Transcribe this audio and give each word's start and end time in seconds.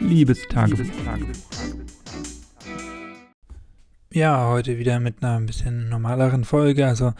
Liebestagebuch. 0.00 0.86
Ja, 4.12 4.48
heute 4.48 4.78
wieder 4.78 4.98
mit 4.98 5.22
einer 5.22 5.36
ein 5.36 5.46
bisschen 5.46 5.88
normaleren 5.88 6.44
Folge. 6.44 6.86
Also, 6.86 7.12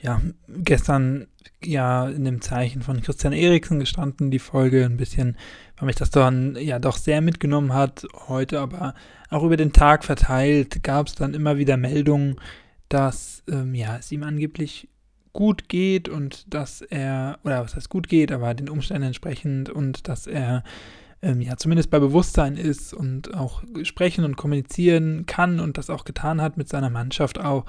ja, 0.00 0.20
gestern 0.48 1.26
ja 1.62 2.08
in 2.08 2.24
dem 2.24 2.40
Zeichen 2.40 2.82
von 2.82 3.02
Christian 3.02 3.32
Eriksen 3.32 3.78
gestanden, 3.78 4.30
die 4.30 4.38
Folge 4.38 4.84
ein 4.84 4.96
bisschen, 4.96 5.36
weil 5.76 5.86
mich 5.86 5.96
das 5.96 6.10
dann 6.10 6.56
ja 6.56 6.78
doch 6.78 6.96
sehr 6.96 7.20
mitgenommen 7.20 7.74
hat. 7.74 8.06
Heute 8.28 8.60
aber 8.60 8.94
auch 9.28 9.42
über 9.44 9.56
den 9.56 9.72
Tag 9.72 10.04
verteilt 10.04 10.82
gab 10.82 11.08
es 11.08 11.14
dann 11.14 11.34
immer 11.34 11.58
wieder 11.58 11.76
Meldungen, 11.76 12.36
dass 12.88 13.42
ähm, 13.48 13.74
ja, 13.74 13.96
es 13.98 14.10
ihm 14.10 14.22
angeblich 14.22 14.88
gut 15.32 15.68
geht 15.68 16.08
und 16.08 16.52
dass 16.52 16.80
er, 16.80 17.38
oder 17.44 17.62
was 17.62 17.76
heißt 17.76 17.88
gut 17.88 18.08
geht, 18.08 18.32
aber 18.32 18.54
den 18.54 18.68
Umständen 18.68 19.04
entsprechend 19.04 19.70
und 19.70 20.08
dass 20.08 20.26
er 20.26 20.64
ähm, 21.22 21.40
ja 21.40 21.56
zumindest 21.56 21.90
bei 21.90 21.98
Bewusstsein 21.98 22.56
ist 22.56 22.94
und 22.94 23.34
auch 23.34 23.62
sprechen 23.82 24.24
und 24.24 24.36
kommunizieren 24.36 25.26
kann 25.26 25.60
und 25.60 25.78
das 25.78 25.90
auch 25.90 26.04
getan 26.04 26.40
hat 26.40 26.56
mit 26.56 26.68
seiner 26.68 26.90
Mannschaft 26.90 27.38
auch. 27.38 27.66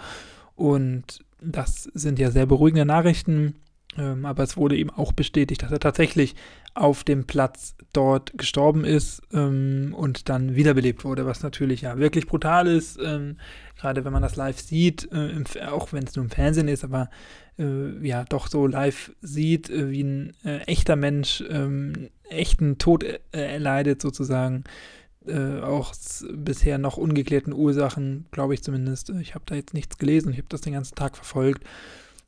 Und 0.55 1.19
das 1.41 1.83
sind 1.93 2.19
ja 2.19 2.31
sehr 2.31 2.45
beruhigende 2.45 2.85
Nachrichten. 2.85 3.55
Ähm, 3.97 4.25
aber 4.25 4.43
es 4.43 4.55
wurde 4.55 4.77
eben 4.77 4.89
auch 4.89 5.11
bestätigt, 5.11 5.63
dass 5.63 5.71
er 5.71 5.79
tatsächlich 5.79 6.35
auf 6.73 7.03
dem 7.03 7.25
Platz 7.25 7.75
dort 7.91 8.37
gestorben 8.37 8.85
ist 8.85 9.21
ähm, 9.33 9.93
und 9.97 10.29
dann 10.29 10.55
wiederbelebt 10.55 11.03
wurde, 11.03 11.25
was 11.25 11.43
natürlich 11.43 11.81
ja 11.81 11.97
wirklich 11.97 12.27
brutal 12.27 12.67
ist, 12.67 12.97
ähm, 13.03 13.35
gerade 13.77 14.05
wenn 14.05 14.13
man 14.13 14.21
das 14.21 14.37
live 14.37 14.61
sieht, 14.61 15.11
äh, 15.11 15.31
im, 15.31 15.43
auch 15.69 15.91
wenn 15.91 16.05
es 16.05 16.15
nur 16.15 16.23
im 16.23 16.31
Fernsehen 16.31 16.69
ist, 16.69 16.85
aber 16.85 17.09
äh, 17.59 18.07
ja 18.07 18.23
doch 18.23 18.47
so 18.47 18.65
live 18.65 19.11
sieht, 19.21 19.69
äh, 19.69 19.89
wie 19.91 20.03
ein 20.03 20.33
äh, 20.45 20.59
echter 20.59 20.95
Mensch 20.95 21.43
ähm, 21.49 22.09
echten 22.31 22.77
Tod 22.77 23.03
äh, 23.03 23.19
erleidet 23.31 24.01
sozusagen. 24.01 24.63
Äh, 25.27 25.59
auch 25.59 25.93
bisher 26.33 26.79
noch 26.79 26.97
ungeklärten 26.97 27.53
Ursachen, 27.53 28.25
glaube 28.31 28.55
ich 28.55 28.63
zumindest. 28.63 29.09
Ich 29.21 29.35
habe 29.35 29.45
da 29.45 29.55
jetzt 29.55 29.73
nichts 29.73 29.97
gelesen, 29.97 30.31
ich 30.31 30.37
habe 30.37 30.47
das 30.49 30.61
den 30.61 30.73
ganzen 30.73 30.95
Tag 30.95 31.15
verfolgt 31.15 31.63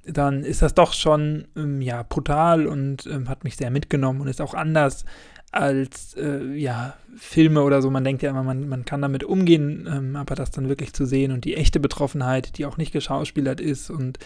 dann 0.05 0.43
ist 0.43 0.61
das 0.61 0.73
doch 0.73 0.93
schon 0.93 1.47
ähm, 1.55 1.81
ja 1.81 2.03
brutal 2.03 2.67
und 2.67 3.05
ähm, 3.07 3.29
hat 3.29 3.43
mich 3.43 3.55
sehr 3.55 3.71
mitgenommen 3.71 4.21
und 4.21 4.27
ist 4.27 4.41
auch 4.41 4.53
anders 4.53 5.05
als 5.51 6.15
äh, 6.15 6.43
ja 6.55 6.95
Filme 7.15 7.61
oder 7.61 7.81
so. 7.81 7.89
Man 7.89 8.03
denkt 8.03 8.23
ja 8.23 8.31
immer, 8.31 8.43
man, 8.43 8.67
man 8.67 8.85
kann 8.85 9.01
damit 9.01 9.23
umgehen, 9.23 9.87
ähm, 9.91 10.15
aber 10.15 10.35
das 10.35 10.51
dann 10.51 10.67
wirklich 10.67 10.93
zu 10.93 11.05
sehen 11.05 11.31
und 11.31 11.45
die 11.45 11.55
echte 11.55 11.79
Betroffenheit, 11.79 12.57
die 12.57 12.65
auch 12.65 12.77
nicht 12.77 12.91
geschauspielert 12.91 13.61
ist 13.61 13.89
und 13.89 14.17
äh, 14.17 14.21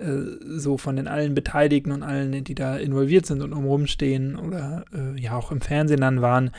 so 0.00 0.78
von 0.78 0.96
den 0.96 1.08
allen 1.08 1.34
Beteiligten 1.34 1.92
und 1.92 2.02
allen, 2.02 2.44
die 2.44 2.54
da 2.54 2.76
involviert 2.76 3.26
sind 3.26 3.42
und 3.42 3.52
umrum 3.52 3.86
stehen 3.86 4.36
oder 4.36 4.84
äh, 4.94 5.20
ja 5.20 5.36
auch 5.36 5.52
im 5.52 5.60
Fernsehen 5.60 6.00
dann 6.00 6.22
waren, 6.22 6.50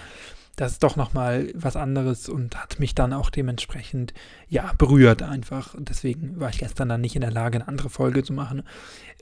das 0.58 0.74
ist 0.74 0.84
doch 0.84 0.96
nochmal 0.96 1.52
was 1.56 1.76
anderes 1.76 2.30
und 2.30 2.56
hat 2.56 2.80
mich 2.80 2.94
dann 2.94 3.14
auch 3.14 3.30
dementsprechend, 3.30 4.14
ja, 4.48 4.72
berührt 4.78 5.24
einfach. 5.24 5.76
Deswegen 5.80 6.40
war 6.40 6.50
ich 6.50 6.60
gestern 6.60 6.90
dann 6.90 7.02
nicht 7.02 7.16
in 7.16 7.22
der 7.22 7.32
Lage, 7.32 7.58
eine 7.58 7.68
andere 7.68 7.90
Folge 7.90 8.24
zu 8.24 8.34
machen. 8.34 8.64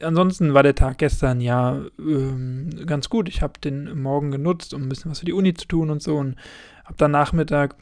Ansonsten 0.02 0.54
war 0.54 0.64
der 0.64 0.76
Tag 0.76 0.98
gestern 0.98 1.39
ja 1.39 1.81
ähm, 1.98 2.70
ganz 2.86 3.09
gut. 3.09 3.30
Ich 3.30 3.42
habe 3.42 3.54
den 3.64 4.02
Morgen 4.02 4.31
genutzt, 4.31 4.73
um 4.73 4.83
ein 4.83 4.89
bisschen 4.89 5.11
was 5.11 5.20
für 5.20 5.26
die 5.26 5.33
Uni 5.33 5.54
zu 5.54 5.67
tun 5.67 5.92
und 5.92 6.02
so 6.02 6.17
und 6.17 6.36
habe 6.83 6.98
dann 6.98 7.11
Nachmittag 7.11 7.76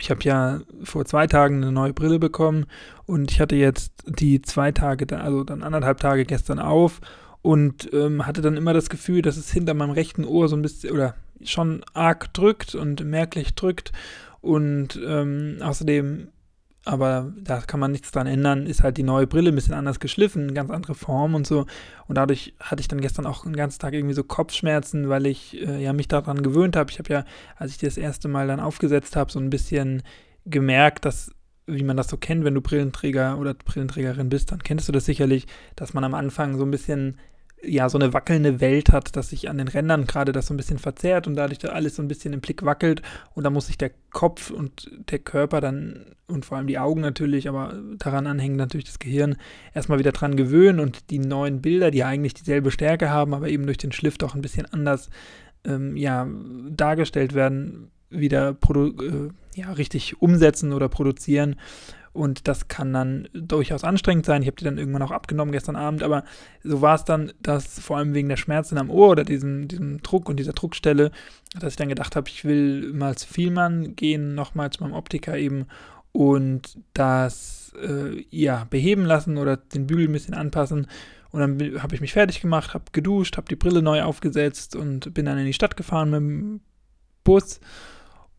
ich 0.00 0.10
habe 0.10 0.22
ja 0.24 0.60
vor 0.82 1.04
zwei 1.04 1.26
Tagen 1.26 1.56
eine 1.56 1.72
neue 1.72 1.92
Brille 1.92 2.18
bekommen 2.18 2.66
und 3.06 3.30
ich 3.30 3.40
hatte 3.40 3.56
jetzt 3.56 3.92
die 4.06 4.42
zwei 4.42 4.72
Tage, 4.72 5.18
also 5.18 5.44
dann 5.44 5.62
anderthalb 5.62 6.00
Tage 6.00 6.24
gestern 6.24 6.58
auf 6.58 7.00
und 7.42 7.92
ähm, 7.92 8.26
hatte 8.26 8.42
dann 8.42 8.56
immer 8.56 8.74
das 8.74 8.90
Gefühl, 8.90 9.22
dass 9.22 9.36
es 9.36 9.50
hinter 9.50 9.74
meinem 9.74 9.90
rechten 9.90 10.24
Ohr 10.24 10.48
so 10.48 10.56
ein 10.56 10.62
bisschen, 10.62 10.92
oder 10.92 11.14
schon 11.42 11.82
arg 11.94 12.32
drückt 12.34 12.74
und 12.74 13.04
merklich 13.04 13.54
drückt. 13.54 13.92
Und 14.40 14.98
ähm, 15.06 15.58
außerdem, 15.60 16.28
aber 16.84 17.32
da 17.36 17.60
kann 17.60 17.80
man 17.80 17.92
nichts 17.92 18.10
dran 18.10 18.26
ändern, 18.26 18.66
ist 18.66 18.82
halt 18.82 18.96
die 18.96 19.02
neue 19.02 19.26
Brille 19.26 19.50
ein 19.50 19.54
bisschen 19.54 19.74
anders 19.74 20.00
geschliffen, 20.00 20.44
eine 20.44 20.52
ganz 20.54 20.70
andere 20.70 20.94
Form 20.94 21.34
und 21.34 21.46
so. 21.46 21.66
Und 22.06 22.16
dadurch 22.16 22.54
hatte 22.58 22.80
ich 22.80 22.88
dann 22.88 23.00
gestern 23.00 23.26
auch 23.26 23.44
den 23.44 23.54
ganzen 23.54 23.80
Tag 23.80 23.92
irgendwie 23.92 24.14
so 24.14 24.24
Kopfschmerzen, 24.24 25.08
weil 25.08 25.26
ich 25.26 25.60
äh, 25.60 25.82
ja 25.82 25.92
mich 25.92 26.08
daran 26.08 26.42
gewöhnt 26.42 26.76
habe. 26.76 26.90
Ich 26.90 26.98
habe 26.98 27.12
ja, 27.12 27.24
als 27.56 27.72
ich 27.72 27.78
das 27.78 27.98
erste 27.98 28.28
Mal 28.28 28.46
dann 28.46 28.60
aufgesetzt 28.60 29.14
habe, 29.14 29.30
so 29.30 29.38
ein 29.38 29.50
bisschen 29.50 30.02
gemerkt, 30.46 31.04
dass 31.04 31.32
wie 31.66 31.84
man 31.84 31.96
das 31.96 32.08
so 32.08 32.16
kennt, 32.16 32.44
wenn 32.44 32.54
du 32.54 32.60
Brillenträger 32.60 33.38
oder 33.38 33.54
Brillenträgerin 33.54 34.28
bist, 34.28 34.50
dann 34.50 34.62
kennst 34.62 34.88
du 34.88 34.92
das 34.92 35.04
sicherlich, 35.04 35.46
dass 35.76 35.94
man 35.94 36.04
am 36.04 36.14
Anfang 36.14 36.56
so 36.56 36.64
ein 36.64 36.70
bisschen 36.70 37.18
ja 37.62 37.88
so 37.88 37.98
eine 37.98 38.12
wackelnde 38.12 38.60
Welt 38.60 38.90
hat, 38.90 39.16
dass 39.16 39.30
sich 39.30 39.48
an 39.48 39.58
den 39.58 39.68
Rändern 39.68 40.06
gerade 40.06 40.32
das 40.32 40.46
so 40.46 40.54
ein 40.54 40.56
bisschen 40.56 40.78
verzerrt 40.78 41.26
und 41.26 41.34
dadurch 41.34 41.58
da 41.58 41.68
alles 41.68 41.96
so 41.96 42.02
ein 42.02 42.08
bisschen 42.08 42.32
im 42.32 42.40
Blick 42.40 42.64
wackelt. 42.64 43.02
Und 43.34 43.44
da 43.44 43.50
muss 43.50 43.66
sich 43.66 43.78
der 43.78 43.90
Kopf 44.10 44.50
und 44.50 44.90
der 45.10 45.18
Körper 45.18 45.60
dann 45.60 46.14
und 46.26 46.44
vor 46.44 46.56
allem 46.56 46.66
die 46.66 46.78
Augen 46.78 47.00
natürlich, 47.00 47.48
aber 47.48 47.74
daran 47.98 48.26
anhängt 48.26 48.56
natürlich 48.56 48.86
das 48.86 48.98
Gehirn 48.98 49.36
erstmal 49.74 49.98
wieder 49.98 50.12
dran 50.12 50.36
gewöhnen 50.36 50.80
und 50.80 51.10
die 51.10 51.18
neuen 51.18 51.60
Bilder, 51.60 51.90
die 51.90 52.04
eigentlich 52.04 52.34
dieselbe 52.34 52.70
Stärke 52.70 53.10
haben, 53.10 53.34
aber 53.34 53.48
eben 53.48 53.66
durch 53.66 53.78
den 53.78 53.92
Schliff 53.92 54.16
doch 54.16 54.34
ein 54.34 54.42
bisschen 54.42 54.66
anders 54.66 55.10
ähm, 55.64 55.96
ja, 55.96 56.28
dargestellt 56.70 57.34
werden, 57.34 57.90
wieder 58.08 58.56
äh, 58.74 59.28
ja, 59.54 59.72
richtig 59.72 60.22
umsetzen 60.22 60.72
oder 60.72 60.88
produzieren 60.88 61.56
und 62.12 62.48
das 62.48 62.68
kann 62.68 62.92
dann 62.92 63.28
durchaus 63.32 63.84
anstrengend 63.84 64.26
sein. 64.26 64.42
Ich 64.42 64.48
habe 64.48 64.56
die 64.56 64.64
dann 64.64 64.78
irgendwann 64.78 65.02
auch 65.02 65.12
abgenommen 65.12 65.52
gestern 65.52 65.76
Abend, 65.76 66.02
aber 66.02 66.24
so 66.62 66.82
war 66.82 66.96
es 66.96 67.04
dann, 67.04 67.32
dass 67.40 67.78
vor 67.78 67.98
allem 67.98 68.14
wegen 68.14 68.28
der 68.28 68.36
Schmerzen 68.36 68.78
am 68.78 68.90
Ohr 68.90 69.10
oder 69.10 69.24
diesem, 69.24 69.68
diesem 69.68 70.02
Druck 70.02 70.28
und 70.28 70.36
dieser 70.36 70.52
Druckstelle, 70.52 71.12
dass 71.58 71.74
ich 71.74 71.76
dann 71.76 71.88
gedacht 71.88 72.16
habe, 72.16 72.28
ich 72.28 72.44
will 72.44 72.92
mal 72.92 73.16
zu 73.16 73.28
Vielmann 73.28 73.94
gehen, 73.94 74.34
nochmal 74.34 74.70
zu 74.70 74.82
meinem 74.82 74.94
Optiker 74.94 75.38
eben 75.38 75.66
und 76.12 76.78
das 76.94 77.72
äh, 77.80 78.24
ja 78.30 78.66
beheben 78.68 79.04
lassen 79.04 79.38
oder 79.38 79.56
den 79.56 79.86
Bügel 79.86 80.08
ein 80.08 80.12
bisschen 80.12 80.34
anpassen. 80.34 80.88
Und 81.30 81.40
dann 81.40 81.80
habe 81.80 81.94
ich 81.94 82.00
mich 82.00 82.12
fertig 82.12 82.40
gemacht, 82.40 82.74
habe 82.74 82.86
geduscht, 82.90 83.36
habe 83.36 83.46
die 83.46 83.54
Brille 83.54 83.82
neu 83.82 84.02
aufgesetzt 84.02 84.74
und 84.74 85.14
bin 85.14 85.26
dann 85.26 85.38
in 85.38 85.46
die 85.46 85.52
Stadt 85.52 85.76
gefahren 85.76 86.10
mit 86.10 86.20
dem 86.20 86.60
Bus 87.22 87.60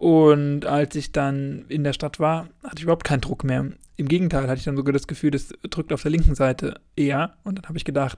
und 0.01 0.65
als 0.65 0.95
ich 0.95 1.11
dann 1.11 1.65
in 1.69 1.83
der 1.83 1.93
Stadt 1.93 2.19
war, 2.19 2.47
hatte 2.63 2.77
ich 2.77 2.83
überhaupt 2.85 3.03
keinen 3.03 3.21
Druck 3.21 3.43
mehr. 3.43 3.67
Im 3.97 4.07
Gegenteil 4.07 4.47
hatte 4.47 4.57
ich 4.57 4.63
dann 4.63 4.75
sogar 4.75 4.93
das 4.93 5.05
Gefühl, 5.05 5.29
das 5.29 5.49
drückt 5.69 5.93
auf 5.93 6.01
der 6.01 6.09
linken 6.09 6.33
Seite 6.33 6.81
eher. 6.95 7.35
Und 7.43 7.59
dann 7.59 7.65
habe 7.65 7.77
ich 7.77 7.85
gedacht, 7.85 8.17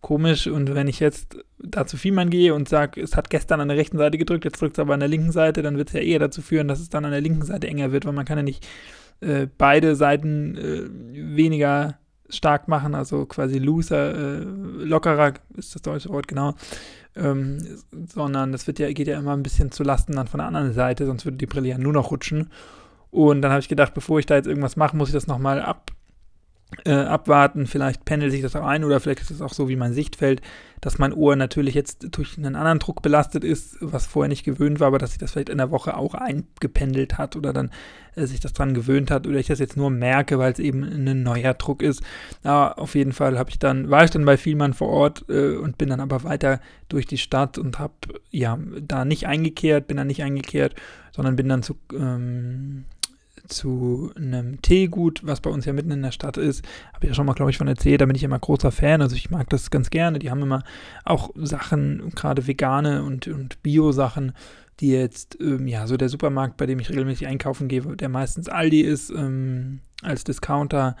komisch. 0.00 0.46
Und 0.46 0.74
wenn 0.74 0.88
ich 0.88 0.98
jetzt 0.98 1.36
da 1.58 1.84
zu 1.84 1.98
Fiemann 1.98 2.30
gehe 2.30 2.54
und 2.54 2.70
sage, 2.70 3.02
es 3.02 3.18
hat 3.18 3.28
gestern 3.28 3.60
an 3.60 3.68
der 3.68 3.76
rechten 3.76 3.98
Seite 3.98 4.16
gedrückt, 4.16 4.46
jetzt 4.46 4.62
drückt 4.62 4.76
es 4.76 4.78
aber 4.78 4.94
an 4.94 5.00
der 5.00 5.10
linken 5.10 5.30
Seite, 5.30 5.60
dann 5.60 5.76
wird 5.76 5.88
es 5.88 5.94
ja 5.94 6.00
eher 6.00 6.20
dazu 6.20 6.40
führen, 6.40 6.68
dass 6.68 6.80
es 6.80 6.88
dann 6.88 7.04
an 7.04 7.10
der 7.10 7.20
linken 7.20 7.44
Seite 7.44 7.68
enger 7.68 7.92
wird, 7.92 8.06
weil 8.06 8.14
man 8.14 8.24
kann 8.24 8.38
ja 8.38 8.42
nicht 8.42 8.66
äh, 9.20 9.46
beide 9.58 9.96
Seiten 9.96 10.56
äh, 10.56 11.36
weniger 11.36 11.98
stark 12.30 12.66
machen, 12.66 12.94
also 12.94 13.26
quasi 13.26 13.58
looser, 13.58 14.14
äh, 14.14 14.44
lockerer 14.84 15.34
ist 15.58 15.74
das 15.74 15.82
deutsche 15.82 16.08
Wort 16.08 16.28
genau, 16.28 16.54
ähm, 17.16 17.58
sondern 17.92 18.52
das 18.52 18.66
wird 18.66 18.78
ja, 18.78 18.92
geht 18.92 19.08
ja 19.08 19.18
immer 19.18 19.36
ein 19.36 19.42
bisschen 19.42 19.72
zu 19.72 19.82
Lasten 19.82 20.14
dann 20.14 20.28
von 20.28 20.38
der 20.38 20.46
anderen 20.46 20.72
Seite, 20.72 21.06
sonst 21.06 21.24
würde 21.24 21.38
die 21.38 21.46
Brille 21.46 21.68
ja 21.68 21.78
nur 21.78 21.92
noch 21.92 22.10
rutschen. 22.10 22.50
Und 23.10 23.42
dann 23.42 23.50
habe 23.50 23.60
ich 23.60 23.68
gedacht, 23.68 23.94
bevor 23.94 24.18
ich 24.18 24.26
da 24.26 24.36
jetzt 24.36 24.46
irgendwas 24.46 24.76
mache, 24.76 24.96
muss 24.96 25.08
ich 25.08 25.14
das 25.14 25.26
nochmal 25.26 25.60
ab, 25.60 25.90
äh, 26.84 26.92
abwarten. 26.92 27.66
Vielleicht 27.66 28.04
pendelt 28.04 28.32
sich 28.32 28.42
das 28.42 28.56
auch 28.56 28.64
ein 28.64 28.84
oder 28.84 29.00
vielleicht 29.00 29.20
ist 29.20 29.30
es 29.30 29.42
auch 29.42 29.52
so 29.52 29.68
wie 29.68 29.76
mein 29.76 29.92
Sichtfeld, 29.92 30.40
dass 30.80 30.98
mein 30.98 31.12
Ohr 31.12 31.36
natürlich 31.36 31.74
jetzt 31.74 32.06
durch 32.16 32.38
einen 32.38 32.56
anderen 32.56 32.78
Druck 32.78 33.02
belastet 33.02 33.44
ist, 33.44 33.76
was 33.80 34.06
vorher 34.06 34.28
nicht 34.28 34.44
gewöhnt 34.44 34.80
war, 34.80 34.88
aber 34.88 34.98
dass 34.98 35.10
sich 35.10 35.18
das 35.18 35.32
vielleicht 35.32 35.48
in 35.48 35.58
der 35.58 35.70
Woche 35.70 35.96
auch 35.96 36.14
eingependelt 36.14 37.18
hat 37.18 37.36
oder 37.36 37.52
dann 37.52 37.70
äh, 38.14 38.26
sich 38.26 38.40
das 38.40 38.52
dran 38.52 38.72
gewöhnt 38.72 39.10
hat 39.10 39.26
oder 39.26 39.38
ich 39.38 39.48
das 39.48 39.58
jetzt 39.58 39.76
nur 39.76 39.90
merke, 39.90 40.38
weil 40.38 40.52
es 40.52 40.58
eben 40.58 40.82
ein 40.82 41.22
neuer 41.22 41.54
Druck 41.54 41.82
ist. 41.82 42.02
Aber 42.44 42.78
auf 42.78 42.94
jeden 42.94 43.12
Fall 43.12 43.38
habe 43.38 43.50
ich 43.50 43.58
dann, 43.58 43.90
war 43.90 44.04
ich 44.04 44.10
dann 44.10 44.24
bei 44.24 44.36
Vielmann 44.36 44.72
vor 44.72 44.88
Ort 44.88 45.24
äh, 45.28 45.56
und 45.56 45.76
bin 45.76 45.88
dann 45.88 46.00
aber 46.00 46.24
weiter 46.24 46.60
durch 46.88 47.06
die 47.06 47.18
Stadt 47.18 47.58
und 47.58 47.78
habe 47.78 47.94
ja 48.30 48.58
da 48.80 49.04
nicht 49.04 49.26
eingekehrt, 49.26 49.86
bin 49.86 49.96
dann 49.96 50.06
nicht 50.06 50.22
eingekehrt, 50.22 50.74
sondern 51.12 51.36
bin 51.36 51.48
dann 51.48 51.62
zu 51.62 51.76
ähm, 51.92 52.84
zu 53.50 54.12
einem 54.16 54.62
Teegut, 54.62 55.20
was 55.24 55.40
bei 55.40 55.50
uns 55.50 55.64
ja 55.64 55.72
mitten 55.72 55.90
in 55.90 56.02
der 56.02 56.12
Stadt 56.12 56.36
ist. 56.36 56.64
Habe 56.92 57.04
ich 57.04 57.08
ja 57.08 57.14
schon 57.14 57.26
mal, 57.26 57.34
glaube 57.34 57.50
ich, 57.50 57.58
von 57.58 57.68
erzählt. 57.68 58.00
Da 58.00 58.06
bin 58.06 58.16
ich 58.16 58.22
immer 58.22 58.38
großer 58.38 58.72
Fan. 58.72 59.02
Also 59.02 59.16
ich 59.16 59.30
mag 59.30 59.48
das 59.50 59.70
ganz 59.70 59.90
gerne. 59.90 60.18
Die 60.18 60.30
haben 60.30 60.42
immer 60.42 60.62
auch 61.04 61.30
Sachen, 61.34 62.10
gerade 62.14 62.46
vegane 62.46 63.02
und, 63.02 63.28
und 63.28 63.62
Bio-Sachen, 63.62 64.32
die 64.80 64.90
jetzt, 64.90 65.38
ähm, 65.40 65.66
ja, 65.68 65.86
so 65.86 65.96
der 65.96 66.08
Supermarkt, 66.08 66.56
bei 66.56 66.66
dem 66.66 66.80
ich 66.80 66.90
regelmäßig 66.90 67.26
einkaufen 67.26 67.68
gehe, 67.68 67.82
der 67.82 68.08
meistens 68.08 68.48
Aldi 68.48 68.80
ist, 68.80 69.10
ähm, 69.10 69.80
als 70.02 70.24
Discounter 70.24 70.96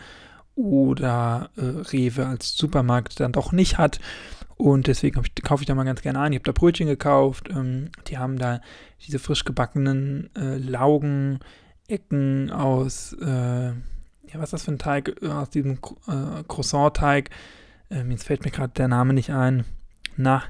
oder 0.54 1.50
äh, 1.56 1.62
Rewe 1.62 2.26
als 2.26 2.56
Supermarkt 2.56 3.20
dann 3.20 3.32
doch 3.32 3.52
nicht 3.52 3.78
hat. 3.78 4.00
Und 4.56 4.88
deswegen 4.88 5.20
ich, 5.24 5.42
kaufe 5.42 5.62
ich 5.62 5.66
da 5.66 5.74
mal 5.74 5.84
ganz 5.84 6.02
gerne 6.02 6.20
ein. 6.20 6.32
Ich 6.32 6.38
habe 6.38 6.52
da 6.52 6.52
Brötchen 6.52 6.86
gekauft. 6.86 7.48
Ähm, 7.50 7.88
die 8.08 8.18
haben 8.18 8.38
da 8.38 8.60
diese 9.06 9.18
frisch 9.18 9.44
gebackenen 9.44 10.28
äh, 10.36 10.58
Laugen, 10.58 11.40
Ecken 11.90 12.50
aus, 12.50 13.12
äh, 13.20 13.68
ja, 13.68 14.34
was 14.34 14.44
ist 14.44 14.52
das 14.52 14.62
für 14.64 14.72
ein 14.72 14.78
Teig? 14.78 15.16
Äh, 15.22 15.28
aus 15.28 15.50
diesem 15.50 15.78
äh, 16.06 16.42
Croissant-Teig. 16.46 17.30
Ähm, 17.90 18.10
jetzt 18.10 18.24
fällt 18.24 18.44
mir 18.44 18.50
gerade 18.50 18.72
der 18.72 18.88
Name 18.88 19.12
nicht 19.12 19.30
ein. 19.30 19.64
Na, 20.16 20.42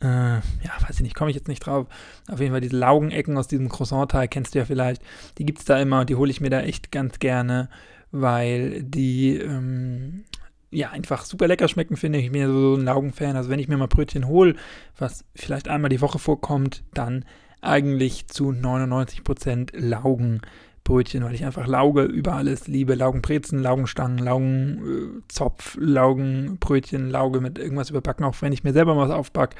äh, 0.00 0.06
ja, 0.06 0.72
weiß 0.80 0.96
ich 0.96 1.00
nicht, 1.02 1.14
komme 1.14 1.30
ich 1.30 1.36
jetzt 1.36 1.48
nicht 1.48 1.60
drauf. 1.60 1.86
Auf 2.30 2.40
jeden 2.40 2.52
Fall 2.52 2.60
diese 2.60 2.76
Laugenecken 2.76 3.36
aus 3.36 3.48
diesem 3.48 3.68
Croissant-Teig, 3.68 4.30
kennst 4.30 4.54
du 4.54 4.60
ja 4.60 4.64
vielleicht. 4.64 5.02
Die 5.38 5.44
gibt 5.44 5.58
es 5.58 5.64
da 5.64 5.78
immer 5.78 6.00
und 6.00 6.10
die 6.10 6.14
hole 6.14 6.30
ich 6.30 6.40
mir 6.40 6.50
da 6.50 6.60
echt 6.60 6.92
ganz 6.92 7.18
gerne, 7.18 7.68
weil 8.12 8.82
die 8.84 9.36
ähm, 9.36 10.24
ja 10.70 10.90
einfach 10.90 11.24
super 11.24 11.48
lecker 11.48 11.68
schmecken, 11.68 11.96
finde 11.96 12.18
ich. 12.18 12.26
Ich 12.26 12.32
bin 12.32 12.42
ja 12.42 12.48
so 12.48 12.76
ein 12.76 12.84
Laugenfan. 12.84 13.36
Also 13.36 13.50
wenn 13.50 13.58
ich 13.58 13.68
mir 13.68 13.76
mal 13.76 13.88
Brötchen 13.88 14.28
hole, 14.28 14.54
was 14.96 15.24
vielleicht 15.34 15.68
einmal 15.68 15.88
die 15.88 16.00
Woche 16.00 16.18
vorkommt, 16.18 16.84
dann 16.94 17.24
eigentlich 17.60 18.28
zu 18.28 18.50
99% 18.50 19.76
Laugenbrötchen, 19.76 21.24
weil 21.24 21.34
ich 21.34 21.44
einfach 21.44 21.66
Lauge 21.66 22.02
über 22.02 22.34
alles 22.34 22.68
liebe. 22.68 22.94
Laugenbrezen, 22.94 23.62
Laugenstangen, 23.62 24.18
Laugenzopf, 24.18 25.76
Laugenbrötchen, 25.80 27.10
Lauge 27.10 27.40
mit 27.40 27.58
irgendwas 27.58 27.90
überbacken. 27.90 28.24
Auch 28.24 28.40
wenn 28.40 28.52
ich 28.52 28.64
mir 28.64 28.72
selber 28.72 28.96
was 28.96 29.10
aufback, 29.10 29.56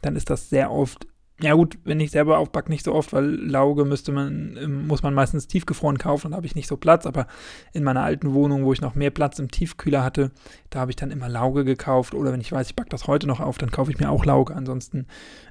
dann 0.00 0.16
ist 0.16 0.30
das 0.30 0.50
sehr 0.50 0.70
oft 0.70 1.06
ja 1.42 1.54
gut, 1.54 1.78
wenn 1.84 2.00
ich 2.00 2.10
selber 2.10 2.38
aufbacke, 2.38 2.70
nicht 2.70 2.84
so 2.84 2.94
oft, 2.94 3.12
weil 3.12 3.26
Lauge 3.26 3.84
müsste 3.84 4.12
man, 4.12 4.56
ähm, 4.56 4.86
muss 4.86 5.02
man 5.02 5.12
meistens 5.12 5.48
tiefgefroren 5.48 5.98
kaufen 5.98 6.28
und 6.28 6.34
habe 6.34 6.46
ich 6.46 6.54
nicht 6.54 6.68
so 6.68 6.76
Platz. 6.76 7.04
Aber 7.04 7.26
in 7.72 7.82
meiner 7.82 8.02
alten 8.02 8.32
Wohnung, 8.32 8.64
wo 8.64 8.72
ich 8.72 8.80
noch 8.80 8.94
mehr 8.94 9.10
Platz 9.10 9.38
im 9.38 9.50
Tiefkühler 9.50 10.04
hatte, 10.04 10.30
da 10.70 10.80
habe 10.80 10.92
ich 10.92 10.96
dann 10.96 11.10
immer 11.10 11.28
Lauge 11.28 11.64
gekauft. 11.64 12.14
Oder 12.14 12.32
wenn 12.32 12.40
ich 12.40 12.52
weiß, 12.52 12.68
ich 12.68 12.76
backe 12.76 12.90
das 12.90 13.06
heute 13.06 13.26
noch 13.26 13.40
auf, 13.40 13.58
dann 13.58 13.70
kaufe 13.70 13.90
ich 13.90 13.98
mir 13.98 14.10
auch 14.10 14.24
Lauge. 14.24 14.54
Ansonsten, 14.54 15.06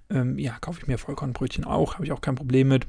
ähm, 0.10 0.40
ja, 0.40 0.58
kaufe 0.62 0.80
ich 0.82 0.88
mir 0.88 0.98
Vollkornbrötchen 0.98 1.66
auch, 1.66 1.96
habe 1.96 2.06
ich 2.06 2.12
auch 2.12 2.22
kein 2.22 2.36
Problem 2.36 2.70
mit. 2.70 2.88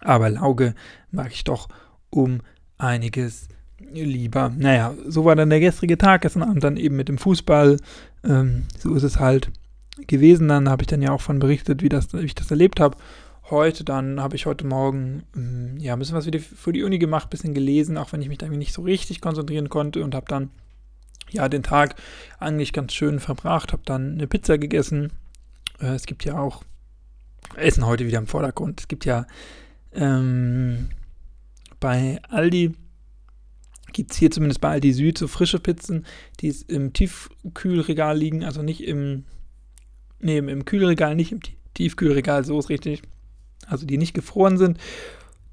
Aber 0.00 0.30
Lauge 0.30 0.74
mag 1.10 1.32
ich 1.32 1.44
doch 1.44 1.68
um 2.10 2.40
einiges 2.78 3.48
lieber. 3.92 4.50
Naja, 4.56 4.94
so 5.06 5.24
war 5.24 5.36
dann 5.36 5.50
der 5.50 5.60
gestrige 5.60 5.98
Tag, 5.98 6.22
gestern 6.22 6.42
Abend 6.42 6.64
dann 6.64 6.76
eben 6.76 6.96
mit 6.96 7.08
dem 7.08 7.18
Fußball. 7.18 7.76
Ähm, 8.24 8.64
so 8.78 8.94
ist 8.94 9.02
es 9.02 9.18
halt 9.18 9.50
gewesen. 10.06 10.48
Dann 10.48 10.68
habe 10.68 10.82
ich 10.82 10.86
dann 10.86 11.02
ja 11.02 11.12
auch 11.12 11.20
von 11.20 11.38
berichtet, 11.38 11.82
wie, 11.82 11.88
das, 11.88 12.12
wie 12.12 12.24
ich 12.24 12.34
das 12.34 12.50
erlebt 12.50 12.80
habe. 12.80 12.96
Heute 13.50 13.84
dann 13.84 14.20
habe 14.20 14.36
ich 14.36 14.46
heute 14.46 14.66
Morgen 14.66 15.24
ähm, 15.36 15.76
ja 15.78 15.92
ein 15.92 15.98
bisschen 15.98 16.16
was 16.16 16.26
wieder 16.26 16.40
für 16.40 16.72
die 16.72 16.82
Uni 16.82 16.98
gemacht, 16.98 17.26
ein 17.26 17.30
bisschen 17.30 17.54
gelesen, 17.54 17.98
auch 17.98 18.12
wenn 18.12 18.22
ich 18.22 18.28
mich 18.28 18.38
da 18.38 18.48
nicht 18.48 18.72
so 18.72 18.82
richtig 18.82 19.20
konzentrieren 19.20 19.68
konnte 19.68 20.02
und 20.02 20.14
habe 20.14 20.26
dann 20.28 20.50
ja 21.30 21.48
den 21.48 21.62
Tag 21.62 21.96
eigentlich 22.38 22.72
ganz 22.72 22.94
schön 22.94 23.20
verbracht, 23.20 23.72
habe 23.72 23.82
dann 23.84 24.12
eine 24.12 24.26
Pizza 24.26 24.56
gegessen. 24.56 25.12
Äh, 25.78 25.94
es 25.94 26.06
gibt 26.06 26.24
ja 26.24 26.38
auch 26.38 26.64
Essen 27.54 27.84
heute 27.84 28.06
wieder 28.06 28.18
im 28.18 28.26
Vordergrund. 28.26 28.80
Es 28.80 28.88
gibt 28.88 29.04
ja 29.04 29.26
ähm, 29.92 30.88
bei 31.80 32.20
Aldi 32.30 32.74
gibt 33.92 34.12
es 34.12 34.16
hier 34.16 34.30
zumindest 34.30 34.60
bei 34.60 34.70
Aldi 34.70 34.92
Süd 34.92 35.18
so 35.18 35.28
frische 35.28 35.60
Pizzen, 35.60 36.06
die 36.40 36.54
im 36.68 36.94
Tiefkühlregal 36.94 38.16
liegen, 38.16 38.42
also 38.42 38.62
nicht 38.62 38.82
im 38.84 39.24
nee, 40.24 40.38
im 40.38 40.64
Kühlregal, 40.64 41.14
nicht 41.14 41.32
im 41.32 41.40
Tiefkühlregal, 41.74 42.44
so 42.44 42.58
ist 42.58 42.68
richtig. 42.68 43.02
Also 43.66 43.86
die 43.86 43.98
nicht 43.98 44.14
gefroren 44.14 44.58
sind, 44.58 44.78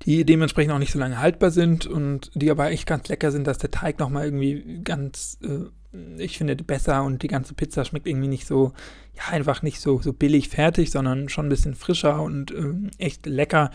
die 0.03 0.25
dementsprechend 0.25 0.73
auch 0.73 0.79
nicht 0.79 0.91
so 0.91 0.99
lange 0.99 1.19
haltbar 1.19 1.51
sind 1.51 1.85
und 1.85 2.31
die 2.33 2.49
aber 2.49 2.71
echt 2.71 2.87
ganz 2.87 3.07
lecker 3.07 3.31
sind, 3.31 3.45
dass 3.45 3.59
der 3.59 3.71
Teig 3.71 3.99
nochmal 3.99 4.25
irgendwie 4.25 4.81
ganz, 4.83 5.37
äh, 5.43 6.17
ich 6.17 6.37
finde, 6.37 6.55
besser 6.55 7.03
und 7.03 7.21
die 7.21 7.27
ganze 7.27 7.53
Pizza 7.53 7.85
schmeckt 7.85 8.07
irgendwie 8.07 8.27
nicht 8.27 8.47
so, 8.47 8.73
ja, 9.15 9.31
einfach 9.31 9.61
nicht 9.61 9.79
so, 9.79 10.01
so 10.01 10.13
billig 10.13 10.49
fertig, 10.49 10.91
sondern 10.91 11.29
schon 11.29 11.45
ein 11.45 11.49
bisschen 11.49 11.75
frischer 11.75 12.21
und 12.21 12.51
äh, 12.51 12.73
echt 12.97 13.25
lecker 13.25 13.71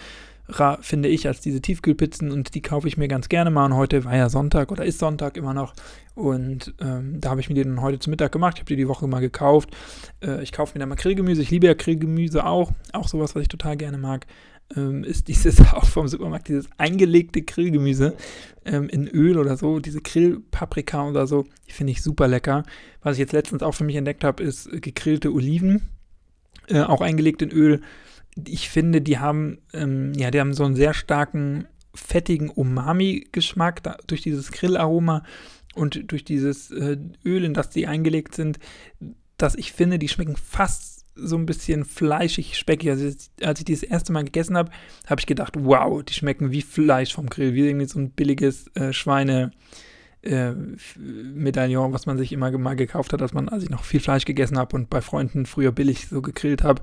finde 0.80 1.08
ich, 1.08 1.26
als 1.26 1.40
diese 1.40 1.60
Tiefkühlpizzen 1.60 2.30
und 2.30 2.54
die 2.54 2.62
kaufe 2.62 2.86
ich 2.86 2.96
mir 2.96 3.08
ganz 3.08 3.28
gerne 3.28 3.50
mal. 3.50 3.66
Und 3.66 3.74
heute 3.74 4.04
war 4.04 4.16
ja 4.16 4.28
Sonntag 4.28 4.70
oder 4.70 4.84
ist 4.84 4.98
Sonntag 4.98 5.36
immer 5.36 5.54
noch. 5.54 5.74
Und 6.14 6.74
ähm, 6.80 7.20
da 7.20 7.30
habe 7.30 7.40
ich 7.40 7.48
mir 7.48 7.56
die 7.56 7.64
dann 7.64 7.82
heute 7.82 7.98
zum 7.98 8.12
Mittag 8.12 8.32
gemacht. 8.32 8.54
Ich 8.56 8.60
habe 8.60 8.68
die 8.68 8.76
die 8.76 8.88
Woche 8.88 9.06
mal 9.08 9.20
gekauft. 9.20 9.70
Äh, 10.22 10.42
ich 10.42 10.52
kaufe 10.52 10.74
mir 10.74 10.80
dann 10.80 10.88
mal 10.88 10.94
Grillgemüse. 10.94 11.42
Ich 11.42 11.50
liebe 11.50 11.66
ja 11.66 11.74
Grillgemüse 11.74 12.46
auch. 12.46 12.72
Auch 12.92 13.08
sowas, 13.08 13.34
was 13.34 13.42
ich 13.42 13.48
total 13.48 13.76
gerne 13.76 13.98
mag. 13.98 14.26
Ähm, 14.74 15.04
ist 15.04 15.28
dieses 15.28 15.60
auch 15.72 15.84
vom 15.84 16.08
Supermarkt, 16.08 16.48
dieses 16.48 16.68
eingelegte 16.78 17.42
Grillgemüse 17.42 18.16
ähm, 18.64 18.88
in 18.88 19.08
Öl 19.08 19.38
oder 19.38 19.56
so, 19.56 19.78
diese 19.80 20.00
Grillpaprika 20.00 21.08
oder 21.08 21.26
so, 21.26 21.44
die 21.68 21.72
finde 21.72 21.92
ich 21.92 22.02
super 22.02 22.28
lecker. 22.28 22.64
Was 23.02 23.14
ich 23.14 23.20
jetzt 23.20 23.32
letztens 23.32 23.62
auch 23.62 23.74
für 23.74 23.84
mich 23.84 23.96
entdeckt 23.96 24.24
habe, 24.24 24.42
ist 24.42 24.70
gegrillte 24.82 25.32
Oliven, 25.32 25.82
äh, 26.68 26.80
auch 26.80 27.00
eingelegt 27.00 27.42
in 27.42 27.50
Öl 27.50 27.80
ich 28.44 28.68
finde, 28.68 29.00
die 29.00 29.18
haben, 29.18 29.58
ähm, 29.72 30.12
ja, 30.14 30.30
die 30.30 30.40
haben 30.40 30.54
so 30.54 30.64
einen 30.64 30.76
sehr 30.76 30.94
starken, 30.94 31.66
fettigen 31.94 32.50
Umami-Geschmack 32.50 33.82
durch 34.06 34.20
dieses 34.20 34.52
Grillaroma 34.52 35.24
und 35.74 36.10
durch 36.10 36.24
dieses 36.24 36.70
äh, 36.70 36.98
Öl, 37.24 37.44
in 37.44 37.54
das 37.54 37.70
die 37.70 37.86
eingelegt 37.86 38.34
sind, 38.34 38.58
dass 39.38 39.54
ich 39.54 39.72
finde, 39.72 39.98
die 39.98 40.08
schmecken 40.08 40.36
fast 40.36 41.04
so 41.14 41.36
ein 41.36 41.46
bisschen 41.46 41.84
fleischig, 41.84 42.58
speckig. 42.58 42.90
Also 42.90 43.10
als 43.42 43.58
ich 43.58 43.64
die 43.64 43.72
das 43.72 43.82
erste 43.82 44.12
Mal 44.12 44.24
gegessen 44.24 44.56
habe, 44.56 44.70
habe 45.06 45.20
ich 45.20 45.26
gedacht, 45.26 45.54
wow, 45.58 46.02
die 46.02 46.12
schmecken 46.12 46.52
wie 46.52 46.62
Fleisch 46.62 47.14
vom 47.14 47.26
Grill, 47.28 47.54
wie 47.54 47.66
irgendwie 47.66 47.86
so 47.86 47.98
ein 47.98 48.10
billiges 48.10 48.66
äh, 48.74 48.92
Schweine, 48.92 49.52
äh, 50.22 50.52
Medaillon, 50.96 51.92
was 51.92 52.06
man 52.06 52.18
sich 52.18 52.32
immer 52.32 52.50
mal 52.58 52.76
gekauft 52.76 53.12
hat, 53.12 53.22
als 53.22 53.32
man, 53.32 53.48
als 53.48 53.62
ich 53.62 53.70
noch 53.70 53.84
viel 53.84 54.00
Fleisch 54.00 54.24
gegessen 54.24 54.58
habe 54.58 54.76
und 54.76 54.90
bei 54.90 55.00
Freunden 55.00 55.46
früher 55.46 55.72
billig 55.72 56.08
so 56.08 56.22
gegrillt 56.22 56.62
habe. 56.62 56.82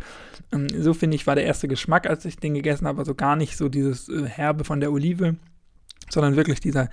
Ähm, 0.51 0.67
so 0.69 0.93
finde 0.93 1.15
ich, 1.15 1.27
war 1.27 1.35
der 1.35 1.45
erste 1.45 1.67
Geschmack, 1.67 2.07
als 2.07 2.25
ich 2.25 2.37
den 2.37 2.53
gegessen 2.53 2.87
habe, 2.87 2.99
also 2.99 3.15
gar 3.15 3.35
nicht 3.35 3.57
so 3.57 3.69
dieses 3.69 4.09
äh, 4.09 4.25
Herbe 4.25 4.63
von 4.63 4.79
der 4.79 4.91
Olive, 4.91 5.35
sondern 6.09 6.35
wirklich 6.35 6.59
dieser, 6.59 6.89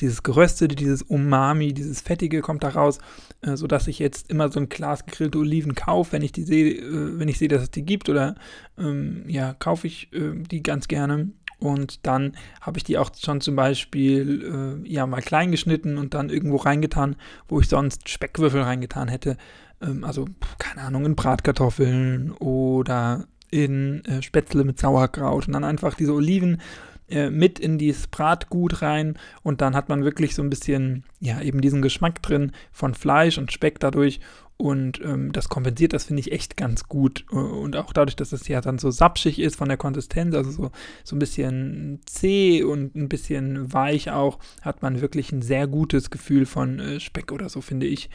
dieses 0.00 0.22
Geröstete, 0.22 0.74
dieses 0.74 1.02
Umami, 1.02 1.72
dieses 1.72 2.00
Fettige 2.00 2.40
kommt 2.40 2.64
da 2.64 2.70
raus, 2.70 2.98
äh, 3.42 3.56
sodass 3.56 3.86
ich 3.86 3.98
jetzt 3.98 4.30
immer 4.30 4.50
so 4.50 4.60
ein 4.60 4.68
Glas 4.68 5.06
gegrillte 5.06 5.38
Oliven 5.38 5.74
kaufe, 5.74 6.12
wenn 6.12 6.22
ich 6.22 6.32
die 6.32 6.42
sehe, 6.42 7.18
wenn 7.18 7.28
ich 7.28 7.38
sehe, 7.38 7.48
dass 7.48 7.62
es 7.62 7.70
die 7.70 7.84
gibt 7.84 8.08
oder 8.08 8.34
ähm, 8.78 9.24
ja, 9.28 9.54
kaufe 9.54 9.86
ich 9.86 10.10
die 10.12 10.62
ganz 10.62 10.88
gerne 10.88 11.30
und 11.64 12.06
dann 12.06 12.36
habe 12.60 12.78
ich 12.78 12.84
die 12.84 12.98
auch 12.98 13.10
schon 13.18 13.40
zum 13.40 13.56
Beispiel 13.56 14.82
äh, 14.84 14.88
ja 14.88 15.06
mal 15.06 15.22
klein 15.22 15.50
geschnitten 15.50 15.98
und 15.98 16.14
dann 16.14 16.30
irgendwo 16.30 16.56
reingetan, 16.56 17.16
wo 17.48 17.60
ich 17.60 17.68
sonst 17.68 18.08
Speckwürfel 18.08 18.62
reingetan 18.62 19.08
hätte. 19.08 19.36
Ähm, 19.80 20.04
also, 20.04 20.26
keine 20.58 20.82
Ahnung, 20.82 21.06
in 21.06 21.16
Bratkartoffeln 21.16 22.32
oder 22.32 23.26
in 23.50 24.04
äh, 24.04 24.22
Spätzle 24.22 24.64
mit 24.64 24.78
Sauerkraut. 24.78 25.46
Und 25.46 25.52
dann 25.52 25.64
einfach 25.64 25.94
diese 25.94 26.12
Oliven 26.12 26.60
äh, 27.08 27.30
mit 27.30 27.58
in 27.58 27.78
dieses 27.78 28.06
Bratgut 28.06 28.82
rein 28.82 29.18
und 29.42 29.60
dann 29.60 29.74
hat 29.74 29.88
man 29.88 30.04
wirklich 30.04 30.34
so 30.34 30.42
ein 30.42 30.50
bisschen, 30.50 31.04
ja, 31.20 31.40
eben 31.40 31.60
diesen 31.60 31.82
Geschmack 31.82 32.22
drin 32.22 32.52
von 32.72 32.94
Fleisch 32.94 33.38
und 33.38 33.52
Speck 33.52 33.80
dadurch 33.80 34.20
und 34.56 35.00
ähm, 35.04 35.32
das 35.32 35.48
kompensiert 35.48 35.92
das, 35.92 36.04
finde 36.04 36.20
ich, 36.20 36.30
echt 36.30 36.56
ganz 36.56 36.84
gut. 36.84 37.24
Und 37.30 37.76
auch 37.76 37.92
dadurch, 37.92 38.14
dass 38.14 38.32
es 38.32 38.46
ja 38.46 38.60
dann 38.60 38.78
so 38.78 38.90
sapschig 38.90 39.40
ist 39.40 39.56
von 39.56 39.68
der 39.68 39.76
Konsistenz, 39.76 40.34
also 40.34 40.50
so, 40.50 40.70
so 41.02 41.16
ein 41.16 41.18
bisschen 41.18 42.00
zäh 42.06 42.62
und 42.62 42.94
ein 42.94 43.08
bisschen 43.08 43.72
weich 43.72 44.10
auch, 44.10 44.38
hat 44.62 44.80
man 44.80 45.00
wirklich 45.00 45.32
ein 45.32 45.42
sehr 45.42 45.66
gutes 45.66 46.10
Gefühl 46.10 46.46
von 46.46 46.78
äh, 46.78 47.00
Speck 47.00 47.32
oder 47.32 47.48
so, 47.48 47.60
finde 47.60 47.86
ich. 47.86 48.10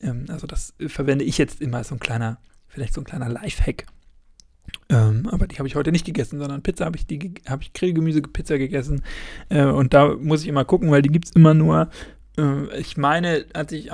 Ähm, 0.00 0.26
also 0.28 0.46
das 0.46 0.74
äh, 0.78 0.88
verwende 0.88 1.24
ich 1.24 1.38
jetzt 1.38 1.60
immer 1.60 1.78
als 1.78 1.88
so 1.88 1.96
ein 1.96 2.00
kleiner, 2.00 2.38
vielleicht 2.68 2.94
so 2.94 3.00
ein 3.00 3.04
kleiner 3.04 3.28
Lifehack. 3.28 3.86
Ähm, 4.90 5.28
aber 5.30 5.46
die 5.46 5.56
habe 5.56 5.68
ich 5.68 5.76
heute 5.76 5.92
nicht 5.92 6.04
gegessen, 6.04 6.40
sondern 6.40 6.62
Pizza 6.62 6.84
habe 6.84 6.96
ich, 6.96 7.06
die 7.06 7.34
habe 7.48 7.62
ich 7.62 7.72
Grillgemüse-Pizza 7.72 8.58
gegessen. 8.58 9.02
Äh, 9.48 9.64
und 9.64 9.94
da 9.94 10.16
muss 10.16 10.42
ich 10.42 10.48
immer 10.48 10.64
gucken, 10.64 10.90
weil 10.90 11.02
die 11.02 11.10
gibt 11.10 11.26
es 11.26 11.32
immer 11.32 11.54
nur. 11.54 11.88
Äh, 12.36 12.76
ich 12.78 12.96
meine, 12.96 13.46
als 13.54 13.72
ich 13.72 13.90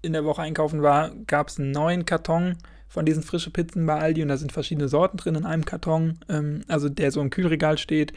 in 0.00 0.12
der 0.14 0.24
Woche 0.24 0.42
einkaufen 0.42 0.82
war, 0.82 1.10
gab 1.26 1.48
es 1.48 1.58
einen 1.58 1.70
neuen 1.70 2.06
Karton 2.06 2.56
von 2.88 3.04
diesen 3.04 3.22
frischen 3.22 3.52
Pizzen 3.52 3.84
bei 3.84 3.98
Aldi 4.00 4.22
und 4.22 4.28
da 4.28 4.38
sind 4.38 4.50
verschiedene 4.50 4.88
Sorten 4.88 5.18
drin 5.18 5.34
in 5.34 5.44
einem 5.44 5.66
Karton, 5.66 6.18
ähm, 6.30 6.62
also 6.66 6.88
der 6.88 7.12
so 7.12 7.20
im 7.20 7.30
Kühlregal 7.30 7.76
steht. 7.76 8.14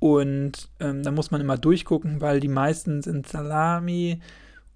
Und 0.00 0.70
ähm, 0.80 1.02
da 1.02 1.10
muss 1.10 1.30
man 1.30 1.40
immer 1.40 1.58
durchgucken, 1.58 2.20
weil 2.20 2.40
die 2.40 2.48
meisten 2.48 3.02
sind 3.02 3.28
Salami 3.28 4.20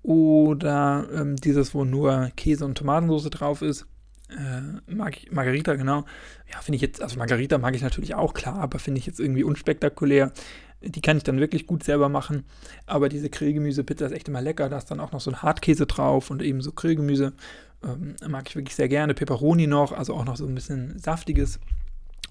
oder 0.03 1.07
ähm, 1.13 1.37
dieses, 1.37 1.75
wo 1.75 1.85
nur 1.85 2.31
Käse 2.37 2.65
und 2.65 2.77
Tomatensauce 2.77 3.31
drauf 3.31 3.63
ist. 3.63 3.87
Äh, 4.31 4.93
mag 4.93 5.17
ich, 5.17 5.33
Margarita, 5.33 5.75
genau. 5.75 6.05
Ja, 6.53 6.61
finde 6.61 6.77
ich 6.77 6.83
jetzt, 6.83 7.03
also 7.03 7.19
Margarita 7.19 7.59
mag 7.59 7.75
ich 7.75 7.83
natürlich 7.83 8.15
auch, 8.15 8.35
klar, 8.35 8.59
aber 8.61 8.79
finde 8.79 8.99
ich 8.99 9.07
jetzt 9.07 9.21
irgendwie 9.21 9.45
unspektakulär. 9.45 10.33
Die 10.81 11.01
kann 11.01 11.17
ich 11.17 11.25
dann 11.25 11.41
wirklich 11.41 11.67
gut 11.67 11.83
selber 11.83 12.09
machen. 12.09 12.45
Aber 12.87 13.09
diese 13.09 13.31
Grillgemüse-Pizza 13.31 14.07
ist 14.07 14.13
echt 14.13 14.29
immer 14.29 14.41
lecker. 14.41 14.69
Da 14.69 14.79
ist 14.79 14.91
dann 14.91 15.01
auch 15.01 15.11
noch 15.13 15.21
so 15.21 15.31
ein 15.31 15.43
Hartkäse 15.43 15.87
drauf 15.87 16.31
und 16.31 16.41
eben 16.41 16.61
so 16.61 16.71
Grillgemüse. 16.73 17.33
Ähm, 17.83 18.15
mag 18.29 18.49
ich 18.49 18.55
wirklich 18.55 18.77
sehr 18.77 18.89
gerne. 18.89 19.15
Peperoni 19.15 19.67
noch, 19.67 19.93
also 19.93 20.15
auch 20.15 20.25
noch 20.25 20.37
so 20.37 20.47
ein 20.47 20.55
bisschen 20.55 20.99
saftiges. 20.99 21.59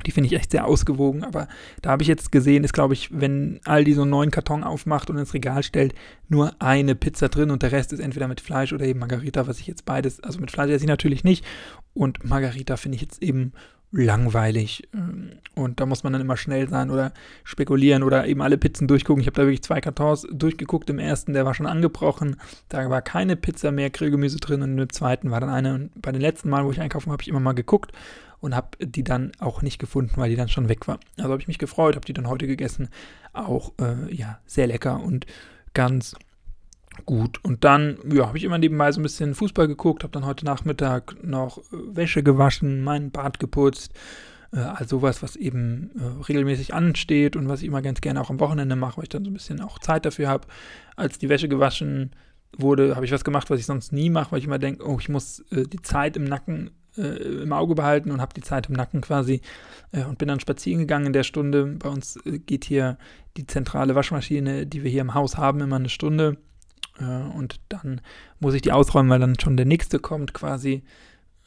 Die 0.05 0.11
finde 0.11 0.27
ich 0.27 0.33
echt 0.33 0.51
sehr 0.51 0.65
ausgewogen, 0.65 1.23
aber 1.23 1.47
da 1.81 1.89
habe 1.89 2.03
ich 2.03 2.07
jetzt 2.07 2.31
gesehen, 2.31 2.63
ist 2.63 2.73
glaube 2.73 2.93
ich, 2.93 3.09
wenn 3.11 3.59
Aldi 3.65 3.93
so 3.93 4.03
einen 4.03 4.11
neuen 4.11 4.31
Karton 4.31 4.63
aufmacht 4.63 5.09
und 5.09 5.17
ins 5.17 5.33
Regal 5.33 5.63
stellt, 5.63 5.95
nur 6.29 6.53
eine 6.59 6.93
Pizza 6.93 7.29
drin 7.29 7.49
und 7.49 7.63
der 7.63 7.71
Rest 7.71 7.93
ist 7.93 7.99
entweder 7.99 8.27
mit 8.27 8.39
Fleisch 8.39 8.73
oder 8.73 8.85
eben 8.85 8.99
Margarita, 8.99 9.47
was 9.47 9.59
ich 9.59 9.67
jetzt 9.67 9.85
beides, 9.85 10.23
also 10.23 10.39
mit 10.39 10.51
Fleisch 10.51 10.69
esse 10.69 10.85
ich 10.85 10.89
natürlich 10.89 11.23
nicht 11.23 11.43
und 11.93 12.23
Margarita 12.23 12.77
finde 12.77 12.97
ich 12.97 13.01
jetzt 13.01 13.23
eben 13.23 13.53
langweilig. 13.91 14.87
Ähm, 14.93 15.31
und 15.55 15.79
da 15.79 15.85
muss 15.85 16.03
man 16.03 16.13
dann 16.13 16.21
immer 16.21 16.37
schnell 16.37 16.67
sein 16.69 16.91
oder 16.91 17.13
spekulieren 17.43 18.03
oder 18.03 18.27
eben 18.27 18.41
alle 18.41 18.57
Pizzen 18.57 18.87
durchgucken. 18.87 19.21
Ich 19.21 19.27
habe 19.27 19.35
da 19.35 19.43
wirklich 19.43 19.63
zwei 19.63 19.81
Kartons 19.81 20.27
durchgeguckt. 20.31 20.89
Im 20.89 20.99
ersten, 20.99 21.33
der 21.33 21.45
war 21.45 21.53
schon 21.53 21.65
angebrochen. 21.65 22.37
Da 22.69 22.89
war 22.89 23.01
keine 23.01 23.35
Pizza 23.35 23.71
mehr, 23.71 23.89
Grillgemüse 23.89 24.37
drin. 24.37 24.61
Und 24.61 24.77
im 24.77 24.89
zweiten 24.91 25.31
war 25.31 25.39
dann 25.39 25.49
eine. 25.49 25.73
Und 25.75 26.01
bei 26.01 26.11
den 26.11 26.21
letzten 26.21 26.49
Mal, 26.49 26.65
wo 26.65 26.71
ich 26.71 26.81
einkaufen 26.81 27.07
habe, 27.07 27.13
habe 27.13 27.23
ich 27.23 27.29
immer 27.29 27.39
mal 27.39 27.53
geguckt. 27.53 27.91
Und 28.39 28.55
habe 28.55 28.77
die 28.79 29.03
dann 29.03 29.31
auch 29.39 29.61
nicht 29.61 29.79
gefunden, 29.79 30.13
weil 30.15 30.29
die 30.29 30.35
dann 30.35 30.49
schon 30.49 30.69
weg 30.69 30.87
war. 30.87 30.99
Also 31.17 31.31
habe 31.31 31.41
ich 31.41 31.47
mich 31.47 31.57
gefreut, 31.57 31.95
habe 31.95 32.05
die 32.05 32.13
dann 32.13 32.27
heute 32.27 32.47
gegessen. 32.47 32.89
Auch 33.33 33.73
äh, 33.79 34.13
ja, 34.13 34.39
sehr 34.45 34.67
lecker 34.67 35.01
und 35.01 35.25
ganz 35.73 36.15
gut. 37.05 37.43
Und 37.43 37.63
dann 37.63 37.97
ja, 38.11 38.27
habe 38.27 38.37
ich 38.37 38.43
immer 38.43 38.57
nebenbei 38.57 38.91
so 38.91 38.99
ein 38.99 39.03
bisschen 39.03 39.35
Fußball 39.35 39.67
geguckt, 39.67 40.03
habe 40.03 40.11
dann 40.11 40.25
heute 40.25 40.45
Nachmittag 40.45 41.15
noch 41.23 41.57
äh, 41.57 41.61
Wäsche 41.71 42.23
gewaschen, 42.23 42.83
meinen 42.83 43.11
Bart 43.11 43.39
geputzt. 43.39 43.93
Äh, 44.51 44.59
also 44.59 44.97
sowas, 44.97 45.21
was 45.23 45.35
eben 45.35 45.91
äh, 45.95 46.23
regelmäßig 46.27 46.73
ansteht 46.73 47.35
und 47.35 47.49
was 47.49 47.61
ich 47.61 47.67
immer 47.67 47.81
ganz 47.81 48.01
gerne 48.01 48.21
auch 48.21 48.29
am 48.29 48.39
Wochenende 48.39 48.75
mache, 48.75 48.97
weil 48.97 49.03
ich 49.03 49.09
dann 49.09 49.25
so 49.25 49.31
ein 49.31 49.35
bisschen 49.35 49.61
auch 49.61 49.79
Zeit 49.79 50.05
dafür 50.05 50.29
habe. 50.29 50.47
Als 50.95 51.17
die 51.19 51.29
Wäsche 51.29 51.47
gewaschen 51.47 52.11
wurde, 52.57 52.95
habe 52.95 53.05
ich 53.05 53.11
was 53.11 53.23
gemacht, 53.23 53.49
was 53.49 53.59
ich 53.59 53.65
sonst 53.65 53.91
nie 53.91 54.09
mache, 54.09 54.31
weil 54.31 54.39
ich 54.39 54.45
immer 54.45 54.59
denke, 54.59 54.87
oh, 54.87 54.97
ich 54.99 55.09
muss 55.09 55.39
äh, 55.51 55.63
die 55.63 55.81
Zeit 55.81 56.17
im 56.17 56.23
Nacken 56.23 56.71
äh, 56.97 57.41
im 57.43 57.53
Auge 57.53 57.75
behalten 57.75 58.11
und 58.11 58.21
habe 58.21 58.33
die 58.33 58.41
Zeit 58.41 58.67
im 58.69 58.75
Nacken 58.75 59.01
quasi 59.01 59.41
äh, 59.91 60.03
und 60.03 60.17
bin 60.17 60.27
dann 60.27 60.39
spazieren 60.39 60.81
gegangen 60.81 61.07
in 61.07 61.13
der 61.13 61.23
Stunde. 61.23 61.65
Bei 61.65 61.89
uns 61.89 62.17
äh, 62.25 62.39
geht 62.39 62.65
hier 62.65 62.97
die 63.37 63.47
zentrale 63.47 63.95
Waschmaschine, 63.95 64.65
die 64.65 64.83
wir 64.83 64.91
hier 64.91 65.01
im 65.01 65.13
Haus 65.13 65.37
haben, 65.37 65.61
immer 65.61 65.77
eine 65.77 65.89
Stunde 65.89 66.37
äh, 66.99 67.03
und 67.03 67.59
dann 67.69 68.01
muss 68.39 68.53
ich 68.53 68.61
die 68.61 68.71
ausräumen, 68.71 69.09
weil 69.09 69.19
dann 69.19 69.39
schon 69.39 69.57
der 69.57 69.65
nächste 69.65 69.99
kommt 69.99 70.33
quasi 70.33 70.83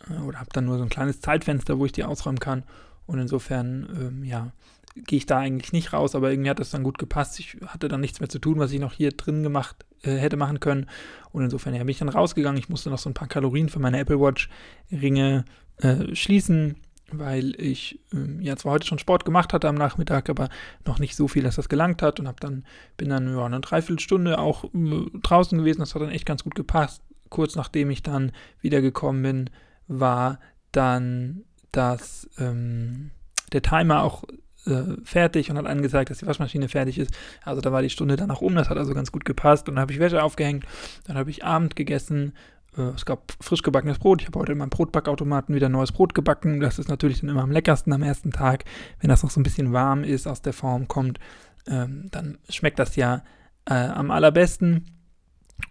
äh, 0.08 0.20
oder 0.20 0.40
habe 0.40 0.50
dann 0.52 0.66
nur 0.66 0.78
so 0.78 0.82
ein 0.84 0.90
kleines 0.90 1.20
Zeitfenster, 1.20 1.78
wo 1.78 1.86
ich 1.86 1.92
die 1.92 2.04
ausräumen 2.04 2.40
kann 2.40 2.64
und 3.06 3.18
insofern, 3.18 3.88
ähm, 4.00 4.24
ja, 4.24 4.52
gehe 4.94 5.18
ich 5.18 5.26
da 5.26 5.38
eigentlich 5.38 5.72
nicht 5.72 5.92
raus, 5.92 6.14
aber 6.14 6.30
irgendwie 6.30 6.50
hat 6.50 6.58
das 6.58 6.70
dann 6.70 6.82
gut 6.82 6.98
gepasst. 6.98 7.38
Ich 7.38 7.56
hatte 7.66 7.88
dann 7.88 8.00
nichts 8.00 8.20
mehr 8.20 8.28
zu 8.28 8.38
tun, 8.38 8.58
was 8.58 8.72
ich 8.72 8.80
noch 8.80 8.92
hier 8.92 9.10
drin 9.10 9.42
gemacht 9.42 9.84
äh, 10.02 10.16
hätte 10.16 10.36
machen 10.36 10.60
können. 10.60 10.86
Und 11.32 11.44
insofern 11.44 11.74
ja, 11.74 11.80
bin 11.80 11.88
ich 11.90 11.98
dann 11.98 12.08
rausgegangen. 12.08 12.58
Ich 12.58 12.68
musste 12.68 12.90
noch 12.90 12.98
so 12.98 13.08
ein 13.08 13.14
paar 13.14 13.28
Kalorien 13.28 13.68
für 13.68 13.78
meine 13.78 13.98
Apple 13.98 14.20
Watch 14.20 14.48
Ringe 14.90 15.44
äh, 15.78 16.14
schließen, 16.14 16.76
weil 17.12 17.54
ich 17.60 18.00
äh, 18.12 18.42
ja 18.42 18.56
zwar 18.56 18.72
heute 18.72 18.86
schon 18.86 18.98
Sport 18.98 19.24
gemacht 19.24 19.52
hatte 19.52 19.68
am 19.68 19.76
Nachmittag, 19.76 20.28
aber 20.28 20.48
noch 20.86 20.98
nicht 20.98 21.16
so 21.16 21.28
viel, 21.28 21.44
dass 21.44 21.56
das 21.56 21.68
gelangt 21.68 22.02
hat. 22.02 22.18
Und 22.18 22.26
habe 22.26 22.40
dann 22.40 22.64
bin 22.96 23.10
dann 23.10 23.32
ja, 23.32 23.44
eine 23.44 23.60
Dreiviertelstunde 23.60 24.38
auch 24.38 24.64
äh, 24.64 25.06
draußen 25.22 25.56
gewesen. 25.56 25.80
Das 25.80 25.94
hat 25.94 26.02
dann 26.02 26.10
echt 26.10 26.26
ganz 26.26 26.42
gut 26.42 26.54
gepasst. 26.54 27.02
Kurz 27.28 27.54
nachdem 27.54 27.90
ich 27.90 28.02
dann 28.02 28.32
wiedergekommen 28.60 29.22
bin, 29.22 29.50
war 29.86 30.40
dann 30.72 31.44
das 31.70 32.28
ähm, 32.38 33.12
der 33.52 33.62
Timer 33.62 34.02
auch 34.02 34.24
äh, 34.66 34.96
fertig 35.04 35.50
und 35.50 35.56
hat 35.56 35.66
angesagt, 35.66 36.10
dass 36.10 36.18
die 36.18 36.26
Waschmaschine 36.26 36.68
fertig 36.68 36.98
ist. 36.98 37.12
Also 37.44 37.60
da 37.60 37.72
war 37.72 37.82
die 37.82 37.90
Stunde 37.90 38.16
dann 38.16 38.30
auch 38.30 38.42
um, 38.42 38.54
das 38.54 38.68
hat 38.68 38.78
also 38.78 38.94
ganz 38.94 39.12
gut 39.12 39.24
gepasst. 39.24 39.68
Und 39.68 39.76
dann 39.76 39.82
habe 39.82 39.92
ich 39.92 39.98
Wäsche 39.98 40.22
aufgehängt, 40.22 40.64
dann 41.06 41.16
habe 41.16 41.30
ich 41.30 41.44
Abend 41.44 41.76
gegessen. 41.76 42.34
Äh, 42.76 42.82
es 42.94 43.04
gab 43.04 43.32
frisch 43.40 43.62
gebackenes 43.62 43.98
Brot. 43.98 44.20
Ich 44.20 44.28
habe 44.28 44.38
heute 44.38 44.52
in 44.52 44.58
meinem 44.58 44.70
Brotbackautomaten 44.70 45.54
wieder 45.54 45.68
neues 45.68 45.92
Brot 45.92 46.14
gebacken. 46.14 46.60
Das 46.60 46.78
ist 46.78 46.88
natürlich 46.88 47.20
dann 47.20 47.30
immer 47.30 47.42
am 47.42 47.50
leckersten 47.50 47.92
am 47.92 48.02
ersten 48.02 48.32
Tag, 48.32 48.64
wenn 49.00 49.08
das 49.08 49.22
noch 49.22 49.30
so 49.30 49.40
ein 49.40 49.44
bisschen 49.44 49.72
warm 49.72 50.04
ist, 50.04 50.26
aus 50.26 50.42
der 50.42 50.52
Form 50.52 50.88
kommt. 50.88 51.18
Ähm, 51.66 52.08
dann 52.10 52.38
schmeckt 52.48 52.78
das 52.78 52.96
ja 52.96 53.22
äh, 53.66 53.74
am 53.74 54.10
allerbesten. 54.10 54.86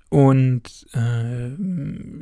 Und 0.09 0.87
äh, 0.93 1.49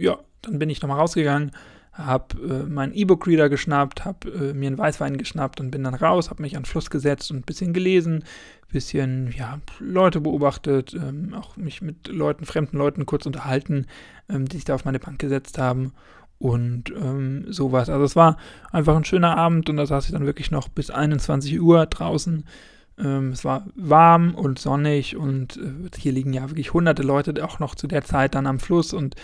ja, 0.01 0.19
dann 0.41 0.59
bin 0.59 0.69
ich 0.69 0.81
nochmal 0.81 0.99
rausgegangen 0.99 1.51
habe 1.97 2.37
äh, 2.37 2.69
meinen 2.69 2.93
E-Book-Reader 2.93 3.49
geschnappt, 3.49 4.05
habe 4.05 4.29
äh, 4.29 4.53
mir 4.53 4.67
einen 4.67 4.77
Weißwein 4.77 5.17
geschnappt 5.17 5.59
und 5.59 5.71
bin 5.71 5.83
dann 5.83 5.95
raus, 5.95 6.29
habe 6.29 6.41
mich 6.43 6.55
an 6.55 6.63
den 6.63 6.67
Fluss 6.67 6.89
gesetzt 6.89 7.31
und 7.31 7.37
ein 7.37 7.43
bisschen 7.43 7.73
gelesen, 7.73 8.23
ein 8.23 8.71
bisschen 8.71 9.33
ja, 9.35 9.59
Leute 9.79 10.21
beobachtet, 10.21 10.93
ähm, 10.93 11.33
auch 11.33 11.57
mich 11.57 11.81
mit 11.81 12.07
Leuten, 12.07 12.45
fremden 12.45 12.77
Leuten 12.77 13.05
kurz 13.05 13.25
unterhalten, 13.25 13.87
ähm, 14.29 14.47
die 14.47 14.57
sich 14.57 14.65
da 14.65 14.75
auf 14.75 14.85
meine 14.85 14.99
Bank 14.99 15.19
gesetzt 15.19 15.57
haben 15.57 15.93
und 16.39 16.91
ähm, 16.91 17.45
sowas. 17.51 17.89
Also 17.89 18.03
es 18.03 18.15
war 18.15 18.37
einfach 18.71 18.95
ein 18.95 19.05
schöner 19.05 19.35
Abend 19.35 19.69
und 19.69 19.77
da 19.77 19.85
saß 19.85 20.05
ich 20.05 20.11
dann 20.11 20.25
wirklich 20.25 20.51
noch 20.51 20.69
bis 20.69 20.91
21 20.91 21.59
Uhr 21.59 21.85
draußen. 21.87 22.45
Ähm, 22.99 23.31
es 23.31 23.43
war 23.43 23.65
warm 23.75 24.35
und 24.35 24.59
sonnig 24.59 25.17
und 25.17 25.57
äh, 25.57 25.97
hier 25.97 26.11
liegen 26.11 26.33
ja 26.33 26.49
wirklich 26.49 26.73
hunderte 26.73 27.03
Leute 27.03 27.43
auch 27.43 27.59
noch 27.59 27.75
zu 27.75 27.87
der 27.87 28.03
Zeit 28.03 28.35
dann 28.35 28.47
am 28.47 28.59
Fluss 28.59 28.93
und 28.93 29.15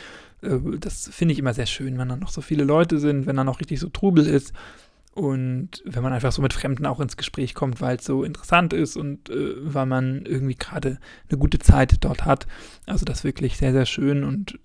das 0.79 1.09
finde 1.11 1.33
ich 1.33 1.39
immer 1.39 1.53
sehr 1.53 1.65
schön, 1.65 1.97
wenn 1.97 2.09
dann 2.09 2.19
noch 2.19 2.29
so 2.29 2.41
viele 2.41 2.63
Leute 2.63 2.99
sind, 2.99 3.25
wenn 3.25 3.35
dann 3.35 3.45
noch 3.45 3.59
richtig 3.59 3.79
so 3.79 3.89
Trubel 3.89 4.27
ist 4.27 4.53
und 5.13 5.81
wenn 5.85 6.03
man 6.03 6.11
einfach 6.11 6.31
so 6.31 6.41
mit 6.41 6.53
Fremden 6.53 6.85
auch 6.85 6.99
ins 6.99 7.17
Gespräch 7.17 7.53
kommt, 7.53 7.81
weil 7.81 7.97
es 7.97 8.05
so 8.05 8.23
interessant 8.23 8.73
ist 8.73 8.97
und 8.97 9.29
äh, 9.29 9.53
weil 9.57 9.85
man 9.85 10.25
irgendwie 10.25 10.55
gerade 10.55 10.99
eine 11.29 11.37
gute 11.37 11.59
Zeit 11.59 12.03
dort 12.03 12.25
hat. 12.25 12.47
Also 12.85 13.05
das 13.05 13.19
ist 13.19 13.23
wirklich 13.23 13.57
sehr, 13.57 13.73
sehr 13.73 13.85
schön 13.85 14.23
und 14.23 14.59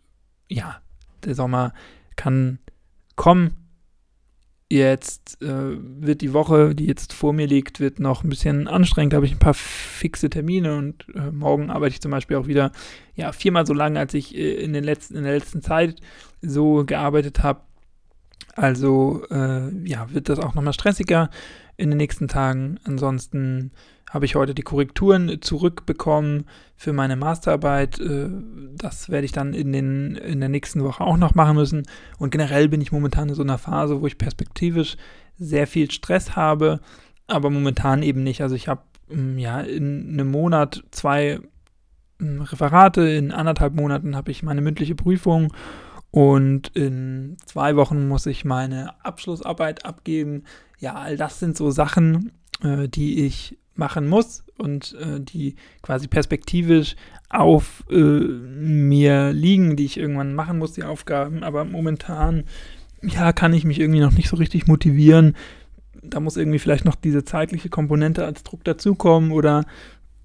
ja, 0.49 0.80
der 1.25 1.35
Sommer 1.35 1.75
kann 2.16 2.58
kommen 3.14 3.68
Jetzt 4.71 5.41
äh, 5.41 5.47
wird 5.49 6.21
die 6.21 6.35
Woche, 6.35 6.75
die 6.75 6.85
jetzt 6.85 7.15
vor 7.15 7.33
mir 7.33 7.47
liegt, 7.47 7.81
wird 7.81 8.01
noch 8.01 8.23
ein 8.23 8.29
bisschen 8.29 8.69
anstrengend. 8.69 9.15
Da 9.15 9.17
habe 9.17 9.25
ich 9.25 9.33
ein 9.33 9.39
paar 9.39 9.55
fixe 9.55 10.29
Termine 10.29 10.77
und 10.77 11.07
äh, 11.15 11.31
morgen 11.31 11.71
arbeite 11.71 11.95
ich 11.95 12.03
zum 12.03 12.11
Beispiel 12.11 12.37
auch 12.37 12.49
wieder 12.49 12.73
ja 13.15 13.33
viermal 13.33 13.67
so 13.67 13.73
lange, 13.73 13.99
als 13.99 14.13
ich 14.13 14.37
äh, 14.37 14.63
in, 14.63 14.75
den 14.75 14.85
letzten, 14.85 15.17
in 15.17 15.25
der 15.25 15.33
letzten 15.33 15.63
Zeit 15.63 15.97
so 16.43 16.85
gearbeitet 16.85 17.43
habe. 17.43 17.63
Also 18.57 19.23
äh, 19.31 19.71
ja, 19.89 20.13
wird 20.13 20.29
das 20.29 20.39
auch 20.39 20.55
nochmal 20.55 20.75
stressiger 20.75 21.31
in 21.78 21.90
den 21.90 21.97
nächsten 21.97 22.28
Tagen. 22.28 22.78
Ansonsten 22.85 23.70
habe 24.11 24.26
ich 24.26 24.35
heute 24.35 24.54
die 24.54 24.62
Korrekturen 24.62 25.40
zurückbekommen 25.40 26.44
für 26.76 26.92
meine 26.92 27.16
Masterarbeit. 27.16 27.99
Äh, 28.00 28.28
das 28.76 29.08
werde 29.08 29.25
ich 29.25 29.32
dann 29.32 29.54
in, 29.54 29.73
den, 29.73 30.16
in 30.16 30.40
der 30.40 30.49
nächsten 30.49 30.82
Woche 30.82 31.04
auch 31.04 31.16
noch 31.16 31.35
machen 31.35 31.56
müssen. 31.56 31.87
Und 32.18 32.30
generell 32.30 32.68
bin 32.68 32.80
ich 32.80 32.92
momentan 32.92 33.30
in 33.30 33.35
so 33.35 33.42
einer 33.42 33.58
Phase, 33.58 34.02
wo 34.02 34.06
ich 34.06 34.18
perspektivisch 34.18 34.97
sehr 35.38 35.66
viel 35.66 35.90
Stress 35.90 36.37
habe, 36.37 36.80
aber 37.26 37.49
momentan 37.49 38.02
eben 38.02 38.25
nicht. 38.25 38.42
Also 38.42 38.56
ich 38.56 38.66
habe 38.66 38.82
mm, 39.08 39.38
ja 39.38 39.61
in 39.61 40.11
einem 40.12 40.30
Monat 40.30 40.82
zwei 40.90 41.38
mm, 42.18 42.40
Referate, 42.40 43.02
in 43.02 43.30
anderthalb 43.30 43.75
Monaten 43.75 44.16
habe 44.16 44.32
ich 44.32 44.42
meine 44.42 44.62
mündliche 44.62 44.97
Prüfung 44.97 45.52
und 46.11 46.69
in 46.69 47.37
zwei 47.45 47.77
Wochen 47.77 48.09
muss 48.09 48.27
ich 48.27 48.45
meine 48.45 49.05
Abschlussarbeit 49.05 49.85
abgeben. 49.85 50.45
Ja, 50.79 50.95
all 50.95 51.17
das 51.17 51.38
sind 51.38 51.57
so 51.57 51.71
Sachen, 51.71 52.33
äh, 52.62 52.88
die 52.88 53.27
ich 53.27 53.59
machen 53.75 54.09
muss 54.09 54.45
und 54.57 54.97
äh, 55.00 55.21
die 55.21 55.55
quasi 55.83 56.09
perspektivisch 56.09 56.97
auf 57.31 57.85
äh, 57.91 57.95
mir 57.95 59.33
liegen, 59.33 59.77
die 59.77 59.85
ich 59.85 59.99
irgendwann 59.99 60.35
machen 60.35 60.59
muss, 60.59 60.73
die 60.73 60.83
Aufgaben. 60.83 61.45
Aber 61.45 61.65
momentan, 61.65 62.45
ja, 63.03 63.33
kann 63.33 63.53
ich 63.53 63.65
mich 63.65 63.79
irgendwie 63.79 64.00
noch 64.00 64.12
nicht 64.12 64.29
so 64.29 64.37
richtig 64.37 64.67
motivieren. 64.67 65.37
Da 66.03 66.21
muss 66.21 66.37
irgendwie 66.37 66.59
vielleicht 66.59 66.85
noch 66.85 66.97
diese 66.97 67.25
zeitliche 67.25 67.69
Komponente 67.69 68.25
als 68.25 68.43
Druck 68.43 68.65
dazukommen 68.65 69.31
oder 69.31 69.65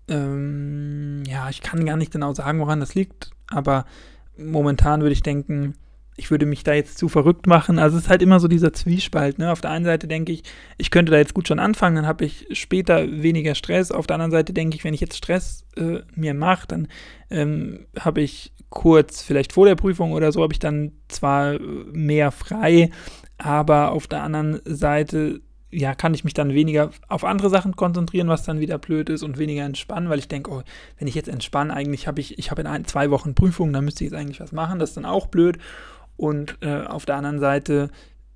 ähm, 0.08 1.24
ja, 1.28 1.50
ich 1.50 1.62
kann 1.62 1.86
gar 1.86 1.98
nicht 1.98 2.12
genau 2.12 2.34
sagen, 2.34 2.60
woran 2.60 2.80
das 2.80 2.96
liegt. 2.96 3.32
Aber 3.50 3.86
momentan 4.38 5.02
würde 5.02 5.14
ich 5.14 5.24
denken, 5.24 5.76
ich 6.16 6.30
würde 6.30 6.46
mich 6.46 6.64
da 6.64 6.74
jetzt 6.74 6.98
zu 6.98 7.10
verrückt 7.10 7.48
machen. 7.48 7.80
Also 7.80 7.98
es 7.98 8.04
ist 8.04 8.10
halt 8.10 8.22
immer 8.22 8.40
so 8.40 8.48
dieser 8.48 8.72
Zwiespalt. 8.72 9.40
Ne? 9.40 9.52
Auf 9.52 9.62
der 9.62 9.72
einen 9.72 9.86
Seite 9.86 10.08
denke 10.08 10.32
ich, 10.32 10.44
ich 10.78 10.92
könnte 10.92 11.12
da 11.12 11.18
jetzt 11.18 11.34
gut 11.34 11.48
schon 11.48 11.60
anfangen, 11.60 11.96
dann 11.96 12.08
habe 12.08 12.26
ich 12.26 12.48
später 12.52 13.24
weniger 13.24 13.56
Stress. 13.56 13.92
Auf 13.92 14.06
der 14.08 14.16
anderen 14.16 14.32
Seite 14.32 14.54
denke 14.54 14.76
ich, 14.76 14.84
wenn 14.84 14.94
ich 14.94 15.02
jetzt 15.02 15.18
Stress 15.18 15.66
äh, 15.76 16.00
mir 16.16 16.34
mache, 16.34 16.68
dann 16.68 16.88
ähm, 17.32 17.88
habe 18.00 18.22
ich 18.22 18.54
kurz, 18.70 19.22
vielleicht 19.22 19.54
vor 19.54 19.66
der 19.66 19.76
Prüfung 19.76 20.14
oder 20.14 20.32
so, 20.32 20.42
habe 20.42 20.54
ich 20.54 20.60
dann 20.60 20.92
zwar 21.08 21.60
mehr 21.60 22.32
frei, 22.32 22.90
aber 23.38 23.92
auf 23.92 24.08
der 24.08 24.24
anderen 24.24 24.62
Seite 24.66 25.42
ja, 25.74 25.96
kann 25.96 26.14
ich 26.14 26.24
mich 26.24 26.34
dann 26.34 26.54
weniger 26.54 26.92
auf 27.08 27.24
andere 27.24 27.50
Sachen 27.50 27.76
konzentrieren, 27.76 28.28
was 28.28 28.44
dann 28.44 28.60
wieder 28.60 28.78
blöd 28.78 29.10
ist 29.10 29.24
und 29.24 29.38
weniger 29.38 29.64
entspannen, 29.64 30.10
weil 30.10 30.20
ich 30.20 30.28
denke, 30.28 30.52
oh, 30.52 30.62
wenn 30.98 31.08
ich 31.08 31.16
jetzt 31.16 31.30
entspanne, 31.30 31.74
eigentlich 31.74 32.08
habe 32.08 32.22
ich, 32.22 32.38
ich 32.38 32.52
habe 32.52 32.62
in 32.62 32.68
ein, 32.68 32.86
zwei 32.86 33.10
Wochen 33.12 33.36
Prüfung, 33.36 33.74
dann 33.74 33.86
müsste 33.86 34.04
ich 34.04 34.12
jetzt 34.12 34.20
eigentlich 34.20 34.40
was 34.40 34.52
machen, 34.52 34.80
das 34.80 34.90
ist 34.90 34.98
dann 34.98 35.06
auch 35.06 35.28
blöd. 35.28 35.58
Und 36.16 36.58
äh, 36.62 36.84
auf 36.84 37.06
der 37.06 37.16
anderen 37.16 37.40
Seite 37.40 37.90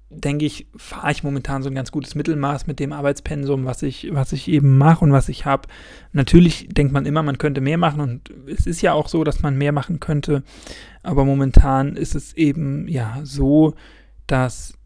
denke 0.09 0.45
ich, 0.45 0.67
fahre 0.75 1.11
ich 1.11 1.23
momentan 1.23 1.61
so 1.61 1.69
ein 1.69 1.75
ganz 1.75 1.91
gutes 1.91 2.15
Mittelmaß 2.15 2.65
mit 2.65 2.79
dem 2.79 2.93
Arbeitspensum, 2.93 3.65
was 3.65 3.83
ich, 3.83 4.07
was 4.11 4.31
ich 4.31 4.47
eben 4.47 4.77
mache 4.77 5.03
und 5.03 5.11
was 5.11 5.27
ich 5.27 5.45
habe. 5.45 5.67
Natürlich 6.13 6.69
denkt 6.71 6.93
man 6.93 7.05
immer, 7.05 7.23
man 7.23 7.37
könnte 7.37 7.59
mehr 7.59 7.77
machen 7.77 7.99
und 7.99 8.33
es 8.47 8.65
ist 8.65 8.81
ja 8.81 8.93
auch 8.93 9.09
so, 9.09 9.23
dass 9.23 9.41
man 9.41 9.57
mehr 9.57 9.73
machen 9.73 9.99
könnte. 9.99 10.43
Aber 11.03 11.25
momentan 11.25 11.97
ist 11.97 12.15
es 12.15 12.33
eben 12.33 12.87
ja 12.87 13.19
so, 13.23 13.73
dass 14.27 14.77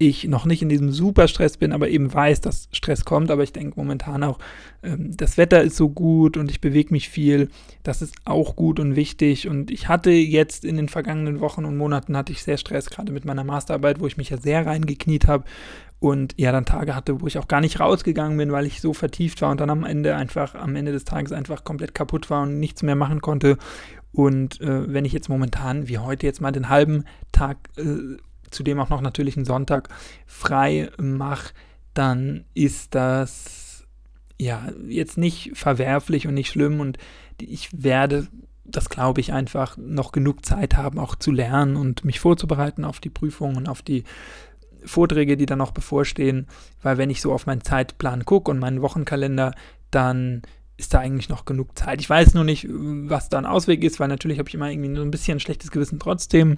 ich 0.00 0.24
noch 0.24 0.46
nicht 0.46 0.62
in 0.62 0.70
diesem 0.70 0.90
Superstress 0.90 1.58
bin, 1.58 1.72
aber 1.72 1.88
eben 1.88 2.12
weiß, 2.12 2.40
dass 2.40 2.68
Stress 2.72 3.04
kommt. 3.04 3.30
Aber 3.30 3.42
ich 3.42 3.52
denke 3.52 3.78
momentan 3.78 4.24
auch, 4.24 4.38
ähm, 4.82 5.14
das 5.14 5.36
Wetter 5.36 5.62
ist 5.62 5.76
so 5.76 5.90
gut 5.90 6.38
und 6.38 6.50
ich 6.50 6.62
bewege 6.62 6.92
mich 6.92 7.10
viel. 7.10 7.50
Das 7.82 8.00
ist 8.00 8.14
auch 8.24 8.56
gut 8.56 8.80
und 8.80 8.96
wichtig. 8.96 9.46
Und 9.46 9.70
ich 9.70 9.88
hatte 9.88 10.10
jetzt 10.10 10.64
in 10.64 10.76
den 10.76 10.88
vergangenen 10.88 11.40
Wochen 11.40 11.66
und 11.66 11.76
Monaten 11.76 12.16
hatte 12.16 12.32
ich 12.32 12.42
sehr 12.42 12.56
Stress, 12.56 12.88
gerade 12.88 13.12
mit 13.12 13.26
meiner 13.26 13.44
Masterarbeit, 13.44 14.00
wo 14.00 14.06
ich 14.06 14.16
mich 14.16 14.30
ja 14.30 14.38
sehr 14.38 14.64
reingekniet 14.64 15.26
habe 15.26 15.44
und 15.98 16.34
ja 16.38 16.50
dann 16.50 16.64
Tage 16.64 16.96
hatte, 16.96 17.20
wo 17.20 17.26
ich 17.26 17.36
auch 17.36 17.46
gar 17.46 17.60
nicht 17.60 17.78
rausgegangen 17.78 18.38
bin, 18.38 18.52
weil 18.52 18.64
ich 18.64 18.80
so 18.80 18.94
vertieft 18.94 19.42
war 19.42 19.50
und 19.50 19.60
dann 19.60 19.68
am 19.68 19.84
Ende 19.84 20.16
einfach, 20.16 20.54
am 20.54 20.76
Ende 20.76 20.92
des 20.92 21.04
Tages 21.04 21.30
einfach 21.30 21.62
komplett 21.62 21.94
kaputt 21.94 22.30
war 22.30 22.44
und 22.44 22.58
nichts 22.58 22.82
mehr 22.82 22.96
machen 22.96 23.20
konnte. 23.20 23.58
Und 24.12 24.62
äh, 24.62 24.92
wenn 24.92 25.04
ich 25.04 25.12
jetzt 25.12 25.28
momentan, 25.28 25.88
wie 25.88 25.98
heute 25.98 26.26
jetzt 26.26 26.40
mal 26.40 26.52
den 26.52 26.70
halben 26.70 27.04
Tag 27.32 27.58
äh, 27.76 28.16
zudem 28.50 28.80
auch 28.80 28.88
noch 28.88 29.00
natürlich 29.00 29.36
einen 29.36 29.46
Sonntag 29.46 29.88
frei 30.26 30.90
mache, 30.98 31.52
dann 31.94 32.44
ist 32.54 32.94
das 32.94 33.86
ja 34.38 34.68
jetzt 34.88 35.18
nicht 35.18 35.52
verwerflich 35.54 36.26
und 36.26 36.34
nicht 36.34 36.50
schlimm 36.50 36.80
und 36.80 36.98
ich 37.40 37.82
werde 37.82 38.28
das 38.64 38.88
glaube 38.88 39.20
ich 39.20 39.32
einfach 39.32 39.76
noch 39.76 40.12
genug 40.12 40.44
Zeit 40.44 40.76
haben, 40.76 40.98
auch 40.98 41.16
zu 41.16 41.32
lernen 41.32 41.76
und 41.76 42.04
mich 42.04 42.20
vorzubereiten 42.20 42.84
auf 42.84 43.00
die 43.00 43.10
Prüfungen 43.10 43.56
und 43.56 43.68
auf 43.68 43.82
die 43.82 44.04
Vorträge, 44.84 45.36
die 45.36 45.46
dann 45.46 45.58
noch 45.58 45.72
bevorstehen, 45.72 46.46
weil 46.82 46.96
wenn 46.96 47.10
ich 47.10 47.20
so 47.20 47.32
auf 47.32 47.46
meinen 47.46 47.62
Zeitplan 47.62 48.24
gucke 48.24 48.50
und 48.50 48.58
meinen 48.58 48.82
Wochenkalender, 48.82 49.54
dann 49.90 50.42
ist 50.76 50.94
da 50.94 51.00
eigentlich 51.00 51.28
noch 51.28 51.44
genug 51.44 51.76
Zeit. 51.76 52.00
Ich 52.00 52.08
weiß 52.08 52.32
nur 52.34 52.44
nicht, 52.44 52.66
was 52.70 53.28
da 53.28 53.36
ein 53.36 53.46
Ausweg 53.46 53.84
ist, 53.84 54.00
weil 54.00 54.08
natürlich 54.08 54.38
habe 54.38 54.48
ich 54.48 54.54
immer 54.54 54.70
irgendwie 54.70 54.96
so 54.96 55.02
ein 55.02 55.10
bisschen 55.10 55.36
ein 55.36 55.40
schlechtes 55.40 55.70
Gewissen 55.70 55.98
trotzdem. 55.98 56.56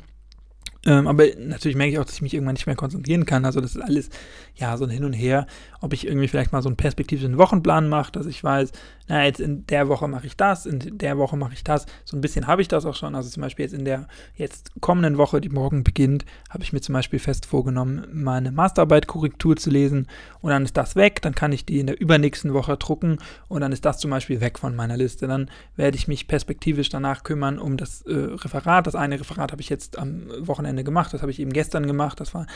Ähm, 0.85 1.07
aber 1.07 1.27
natürlich 1.39 1.77
merke 1.77 1.93
ich 1.93 1.99
auch, 1.99 2.05
dass 2.05 2.17
ich 2.17 2.23
mich 2.23 2.35
irgendwann 2.35 2.55
nicht 2.55 2.67
mehr 2.67 2.77
konzentrieren 2.77 3.25
kann. 3.25 3.45
Also 3.45 3.61
das 3.61 3.77
ist 3.77 3.83
alles 3.83 4.11
ja 4.57 4.77
so 4.77 4.85
ein 4.85 4.91
Hin 4.91 5.05
und 5.05 5.13
Her. 5.13 5.47
Ob 5.81 5.93
ich 5.93 6.07
irgendwie 6.07 6.29
vielleicht 6.29 6.53
mal 6.53 6.63
so 6.63 6.69
einen 6.69 6.77
perspektivischen 6.77 7.39
Wochenplan 7.39 7.89
mache, 7.89 8.13
dass 8.13 8.27
ich 8.27 8.43
weiß, 8.43 8.73
na 9.13 9.27
jetzt 9.27 9.41
in 9.41 9.67
der 9.67 9.89
Woche 9.89 10.09
mache 10.09 10.27
ich 10.27 10.39
das, 10.39 10.65
in 10.65 10.97
der 10.97 11.19
Woche 11.19 11.37
mache 11.37 11.53
ich 11.53 11.63
das. 11.63 11.85
So 12.07 12.17
ein 12.17 12.23
bisschen 12.23 12.47
habe 12.47 12.63
ich 12.63 12.69
das 12.69 12.87
auch 12.87 12.95
schon. 12.95 13.15
Also 13.15 13.29
zum 13.29 13.43
Beispiel 13.43 13.67
jetzt 13.67 13.75
in 13.75 13.85
der 13.85 14.09
jetzt 14.37 14.73
kommenden 14.81 15.19
Woche, 15.19 15.43
die 15.43 15.51
morgen 15.51 15.85
beginnt, 15.85 16.25
habe 16.49 16.63
ich 16.63 16.73
mir 16.73 16.81
zum 16.81 16.95
Beispiel 16.95 17.19
fest 17.19 17.45
vorgenommen, 17.45 18.07
meine 18.11 18.53
Masterarbeit-Korrektur 18.53 19.57
zu 19.57 19.69
lesen. 19.69 20.07
Und 20.41 20.49
dann 20.49 20.65
ist 20.65 20.79
das 20.79 20.97
weg. 20.97 21.21
Dann 21.21 21.35
kann 21.35 21.53
ich 21.53 21.67
die 21.67 21.79
in 21.79 21.89
der 21.89 22.01
übernächsten 22.01 22.55
Woche 22.55 22.79
drucken 22.79 23.19
und 23.49 23.61
dann 23.61 23.71
ist 23.71 23.85
das 23.85 23.99
zum 23.99 24.11
Beispiel 24.11 24.41
weg 24.41 24.59
von 24.59 24.75
meiner 24.75 24.97
Liste. 24.97 25.27
Dann 25.27 25.51
werde 25.77 25.99
ich 25.99 26.09
mich 26.09 26.27
perspektivisch 26.27 26.89
danach 26.89 27.23
kümmern 27.23 27.59
um 27.59 27.77
das 27.77 28.01
äh, 28.07 28.15
Referat. 28.15 28.87
Das 28.87 28.95
eine 28.95 29.21
Referat 29.21 29.53
habe 29.53 29.61
ich 29.61 29.69
jetzt 29.69 29.99
am 29.99 30.23
Wochenende 30.39 30.85
gemacht. 30.85 31.13
Das 31.13 31.21
habe 31.21 31.33
ich 31.33 31.39
eben 31.39 31.53
gestern 31.53 31.87
gemacht. 31.87 32.19
Das 32.19 32.33
war 32.33 32.47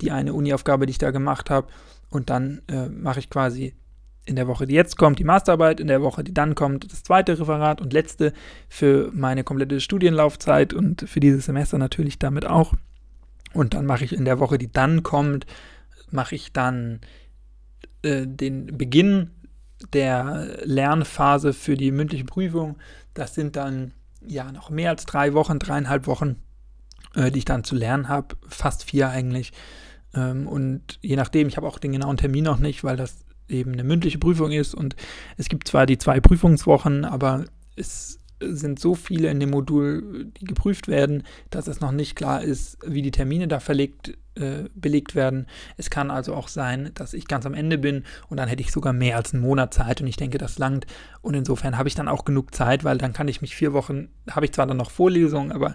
die 0.00 0.12
eine 0.12 0.32
Uni-Aufgabe, 0.32 0.86
die 0.86 0.92
ich 0.92 0.98
da 0.98 1.10
gemacht 1.10 1.50
habe. 1.50 1.66
Und 2.08 2.30
dann 2.30 2.62
äh, 2.68 2.88
mache 2.88 3.18
ich 3.18 3.28
quasi 3.28 3.74
in 4.26 4.36
der 4.36 4.48
Woche, 4.48 4.66
die 4.66 4.74
jetzt 4.74 4.98
kommt, 4.98 5.18
die 5.18 5.24
Masterarbeit, 5.24 5.80
in 5.80 5.86
der 5.86 6.02
Woche, 6.02 6.24
die 6.24 6.34
dann 6.34 6.54
kommt, 6.54 6.92
das 6.92 7.02
zweite 7.02 7.38
Referat 7.38 7.80
und 7.80 7.92
letzte 7.92 8.32
für 8.68 9.10
meine 9.12 9.44
komplette 9.44 9.80
Studienlaufzeit 9.80 10.74
und 10.74 11.08
für 11.08 11.20
dieses 11.20 11.46
Semester 11.46 11.78
natürlich 11.78 12.18
damit 12.18 12.44
auch. 12.44 12.74
Und 13.54 13.74
dann 13.74 13.86
mache 13.86 14.04
ich 14.04 14.12
in 14.12 14.24
der 14.24 14.38
Woche, 14.38 14.58
die 14.58 14.70
dann 14.70 15.02
kommt, 15.02 15.46
mache 16.10 16.34
ich 16.34 16.52
dann 16.52 17.00
äh, 18.02 18.26
den 18.26 18.76
Beginn 18.76 19.30
der 19.92 20.58
Lernphase 20.64 21.52
für 21.52 21.76
die 21.76 21.92
mündliche 21.92 22.24
Prüfung. 22.24 22.76
Das 23.14 23.34
sind 23.34 23.56
dann 23.56 23.92
ja 24.26 24.50
noch 24.50 24.70
mehr 24.70 24.90
als 24.90 25.06
drei 25.06 25.32
Wochen, 25.34 25.58
dreieinhalb 25.58 26.06
Wochen 26.06 26.36
äh, 27.16 27.30
die 27.30 27.38
ich 27.38 27.44
dann 27.44 27.64
zu 27.64 27.74
lernen 27.74 28.08
habe. 28.08 28.36
Fast 28.46 28.84
vier 28.84 29.08
eigentlich. 29.08 29.52
Ähm, 30.14 30.46
und 30.46 30.98
je 31.00 31.16
nachdem, 31.16 31.48
ich 31.48 31.56
habe 31.56 31.66
auch 31.66 31.78
den 31.78 31.92
genauen 31.92 32.16
Termin 32.16 32.44
noch 32.44 32.58
nicht, 32.58 32.84
weil 32.84 32.96
das 32.96 33.24
eben 33.48 33.72
eine 33.72 33.84
mündliche 33.84 34.18
Prüfung 34.18 34.52
ist. 34.52 34.74
Und 34.74 34.96
es 35.36 35.48
gibt 35.48 35.68
zwar 35.68 35.86
die 35.86 35.98
zwei 35.98 36.20
Prüfungswochen, 36.20 37.04
aber 37.04 37.44
es 37.76 38.18
sind 38.40 38.78
so 38.78 38.94
viele 38.94 39.30
in 39.30 39.40
dem 39.40 39.50
Modul, 39.50 40.30
die 40.38 40.44
geprüft 40.44 40.88
werden, 40.88 41.22
dass 41.50 41.68
es 41.68 41.80
noch 41.80 41.92
nicht 41.92 42.16
klar 42.16 42.42
ist, 42.42 42.78
wie 42.86 43.00
die 43.00 43.10
Termine 43.10 43.48
da 43.48 43.60
verlegt, 43.60 44.18
äh, 44.34 44.64
belegt 44.74 45.14
werden. 45.14 45.46
Es 45.78 45.88
kann 45.88 46.10
also 46.10 46.34
auch 46.34 46.48
sein, 46.48 46.90
dass 46.94 47.14
ich 47.14 47.28
ganz 47.28 47.46
am 47.46 47.54
Ende 47.54 47.78
bin 47.78 48.04
und 48.28 48.36
dann 48.36 48.48
hätte 48.48 48.60
ich 48.60 48.72
sogar 48.72 48.92
mehr 48.92 49.16
als 49.16 49.32
einen 49.32 49.42
Monat 49.42 49.72
Zeit 49.72 50.02
und 50.02 50.06
ich 50.06 50.16
denke, 50.16 50.36
das 50.36 50.58
langt. 50.58 50.86
Und 51.22 51.34
insofern 51.34 51.78
habe 51.78 51.88
ich 51.88 51.94
dann 51.94 52.08
auch 52.08 52.24
genug 52.24 52.54
Zeit, 52.54 52.84
weil 52.84 52.98
dann 52.98 53.14
kann 53.14 53.28
ich 53.28 53.40
mich 53.40 53.56
vier 53.56 53.72
Wochen, 53.72 54.08
habe 54.30 54.44
ich 54.44 54.52
zwar 54.52 54.66
dann 54.66 54.76
noch 54.76 54.90
Vorlesungen, 54.90 55.50
aber 55.50 55.74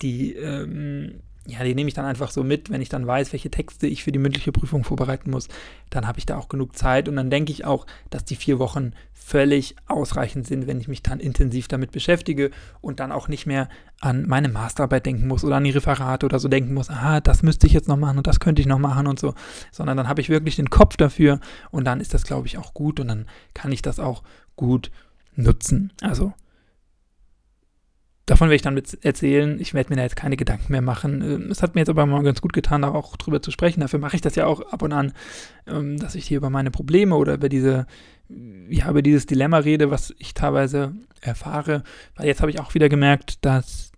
die, 0.00 0.34
ähm, 0.34 1.20
ja, 1.48 1.64
die 1.64 1.74
nehme 1.74 1.88
ich 1.88 1.94
dann 1.94 2.04
einfach 2.04 2.30
so 2.30 2.44
mit, 2.44 2.70
wenn 2.70 2.82
ich 2.82 2.90
dann 2.90 3.06
weiß, 3.06 3.32
welche 3.32 3.50
Texte 3.50 3.86
ich 3.86 4.04
für 4.04 4.12
die 4.12 4.18
mündliche 4.18 4.52
Prüfung 4.52 4.84
vorbereiten 4.84 5.30
muss, 5.30 5.48
dann 5.88 6.06
habe 6.06 6.18
ich 6.18 6.26
da 6.26 6.36
auch 6.36 6.50
genug 6.50 6.76
Zeit 6.76 7.08
und 7.08 7.16
dann 7.16 7.30
denke 7.30 7.52
ich 7.52 7.64
auch, 7.64 7.86
dass 8.10 8.26
die 8.26 8.36
vier 8.36 8.58
Wochen 8.58 8.92
völlig 9.14 9.74
ausreichend 9.86 10.46
sind, 10.46 10.66
wenn 10.66 10.78
ich 10.78 10.88
mich 10.88 11.02
dann 11.02 11.20
intensiv 11.20 11.66
damit 11.66 11.90
beschäftige 11.90 12.50
und 12.82 13.00
dann 13.00 13.12
auch 13.12 13.28
nicht 13.28 13.46
mehr 13.46 13.70
an 14.00 14.26
meine 14.28 14.50
Masterarbeit 14.50 15.06
denken 15.06 15.26
muss 15.26 15.42
oder 15.42 15.56
an 15.56 15.64
die 15.64 15.70
Referate 15.70 16.26
oder 16.26 16.38
so 16.38 16.48
denken 16.48 16.74
muss, 16.74 16.90
ah, 16.90 17.20
das 17.20 17.42
müsste 17.42 17.66
ich 17.66 17.72
jetzt 17.72 17.88
noch 17.88 17.96
machen 17.96 18.18
und 18.18 18.26
das 18.26 18.40
könnte 18.40 18.60
ich 18.60 18.68
noch 18.68 18.78
machen 18.78 19.06
und 19.06 19.18
so, 19.18 19.34
sondern 19.72 19.96
dann 19.96 20.08
habe 20.08 20.20
ich 20.20 20.28
wirklich 20.28 20.56
den 20.56 20.68
Kopf 20.68 20.98
dafür 20.98 21.40
und 21.70 21.84
dann 21.84 22.00
ist 22.00 22.12
das, 22.12 22.24
glaube 22.24 22.46
ich, 22.46 22.58
auch 22.58 22.74
gut 22.74 23.00
und 23.00 23.08
dann 23.08 23.26
kann 23.54 23.72
ich 23.72 23.80
das 23.80 23.98
auch 23.98 24.22
gut 24.56 24.90
nutzen. 25.34 25.92
Also 26.02 26.34
davon 28.28 28.48
werde 28.48 28.56
ich 28.56 28.62
dann 28.62 28.74
mit 28.74 29.04
erzählen. 29.04 29.58
Ich 29.58 29.72
werde 29.74 29.90
mir 29.90 29.96
da 29.96 30.02
jetzt 30.02 30.16
keine 30.16 30.36
Gedanken 30.36 30.70
mehr 30.70 30.82
machen. 30.82 31.22
Ähm, 31.22 31.50
es 31.50 31.62
hat 31.62 31.74
mir 31.74 31.80
jetzt 31.80 31.88
aber 31.88 32.04
mal 32.06 32.22
ganz 32.22 32.40
gut 32.40 32.52
getan, 32.52 32.82
da 32.82 32.88
auch 32.88 33.16
drüber 33.16 33.40
zu 33.40 33.50
sprechen. 33.50 33.80
Dafür 33.80 33.98
mache 33.98 34.16
ich 34.16 34.22
das 34.22 34.34
ja 34.34 34.46
auch 34.46 34.60
ab 34.60 34.82
und 34.82 34.92
an, 34.92 35.12
ähm, 35.66 35.96
dass 35.98 36.14
ich 36.14 36.26
hier 36.26 36.36
über 36.36 36.50
meine 36.50 36.70
Probleme 36.70 37.16
oder 37.16 37.34
über 37.34 37.48
diese, 37.48 37.86
ja, 38.68 38.90
über 38.90 39.02
dieses 39.02 39.26
Dilemma 39.26 39.58
rede, 39.58 39.90
was 39.90 40.14
ich 40.18 40.34
teilweise 40.34 40.94
erfahre. 41.22 41.82
Weil 42.16 42.26
jetzt 42.26 42.40
habe 42.40 42.50
ich 42.50 42.60
auch 42.60 42.74
wieder 42.74 42.88
gemerkt, 42.88 43.44
dass 43.44 43.92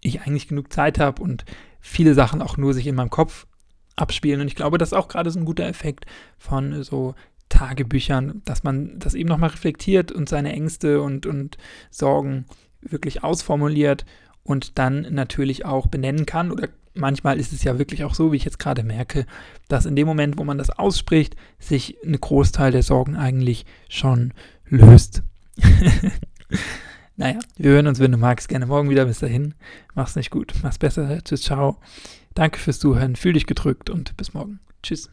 ich 0.00 0.22
eigentlich 0.22 0.48
genug 0.48 0.72
Zeit 0.72 0.98
habe 0.98 1.22
und 1.22 1.44
viele 1.80 2.14
Sachen 2.14 2.42
auch 2.42 2.56
nur 2.56 2.74
sich 2.74 2.86
in 2.88 2.96
meinem 2.96 3.10
Kopf 3.10 3.46
abspielen. 3.94 4.40
Und 4.40 4.48
ich 4.48 4.56
glaube, 4.56 4.78
das 4.78 4.90
ist 4.90 4.98
auch 4.98 5.08
gerade 5.08 5.30
so 5.30 5.38
ein 5.38 5.44
guter 5.44 5.66
Effekt 5.66 6.06
von 6.38 6.82
so 6.82 7.14
Tagebüchern, 7.48 8.42
dass 8.44 8.64
man 8.64 8.98
das 8.98 9.14
eben 9.14 9.28
nochmal 9.28 9.50
reflektiert 9.50 10.10
und 10.10 10.28
seine 10.28 10.52
Ängste 10.52 11.00
und, 11.00 11.26
und 11.26 11.56
Sorgen 11.90 12.46
wirklich 12.90 13.24
ausformuliert 13.24 14.04
und 14.42 14.78
dann 14.78 15.06
natürlich 15.10 15.64
auch 15.64 15.86
benennen 15.86 16.26
kann. 16.26 16.50
Oder 16.50 16.68
manchmal 16.94 17.38
ist 17.38 17.52
es 17.52 17.64
ja 17.64 17.78
wirklich 17.78 18.04
auch 18.04 18.14
so, 18.14 18.32
wie 18.32 18.36
ich 18.36 18.44
jetzt 18.44 18.58
gerade 18.58 18.82
merke, 18.82 19.26
dass 19.68 19.86
in 19.86 19.96
dem 19.96 20.06
Moment, 20.06 20.38
wo 20.38 20.44
man 20.44 20.58
das 20.58 20.70
ausspricht, 20.70 21.36
sich 21.58 21.96
ein 22.04 22.18
Großteil 22.18 22.72
der 22.72 22.82
Sorgen 22.82 23.16
eigentlich 23.16 23.66
schon 23.88 24.32
löst. 24.68 25.22
naja, 27.16 27.38
wir 27.56 27.70
hören 27.70 27.86
uns, 27.86 27.98
wenn 27.98 28.12
du 28.12 28.18
magst, 28.18 28.48
gerne 28.48 28.66
morgen 28.66 28.90
wieder. 28.90 29.06
Bis 29.06 29.18
dahin, 29.18 29.54
mach's 29.94 30.16
nicht 30.16 30.30
gut, 30.30 30.54
mach's 30.62 30.78
besser. 30.78 31.22
Tschüss, 31.22 31.42
ciao. 31.42 31.76
Danke 32.34 32.58
fürs 32.58 32.78
Zuhören, 32.78 33.16
fühl 33.16 33.32
dich 33.32 33.46
gedrückt 33.46 33.88
und 33.90 34.16
bis 34.16 34.34
morgen. 34.34 34.60
Tschüss. 34.82 35.10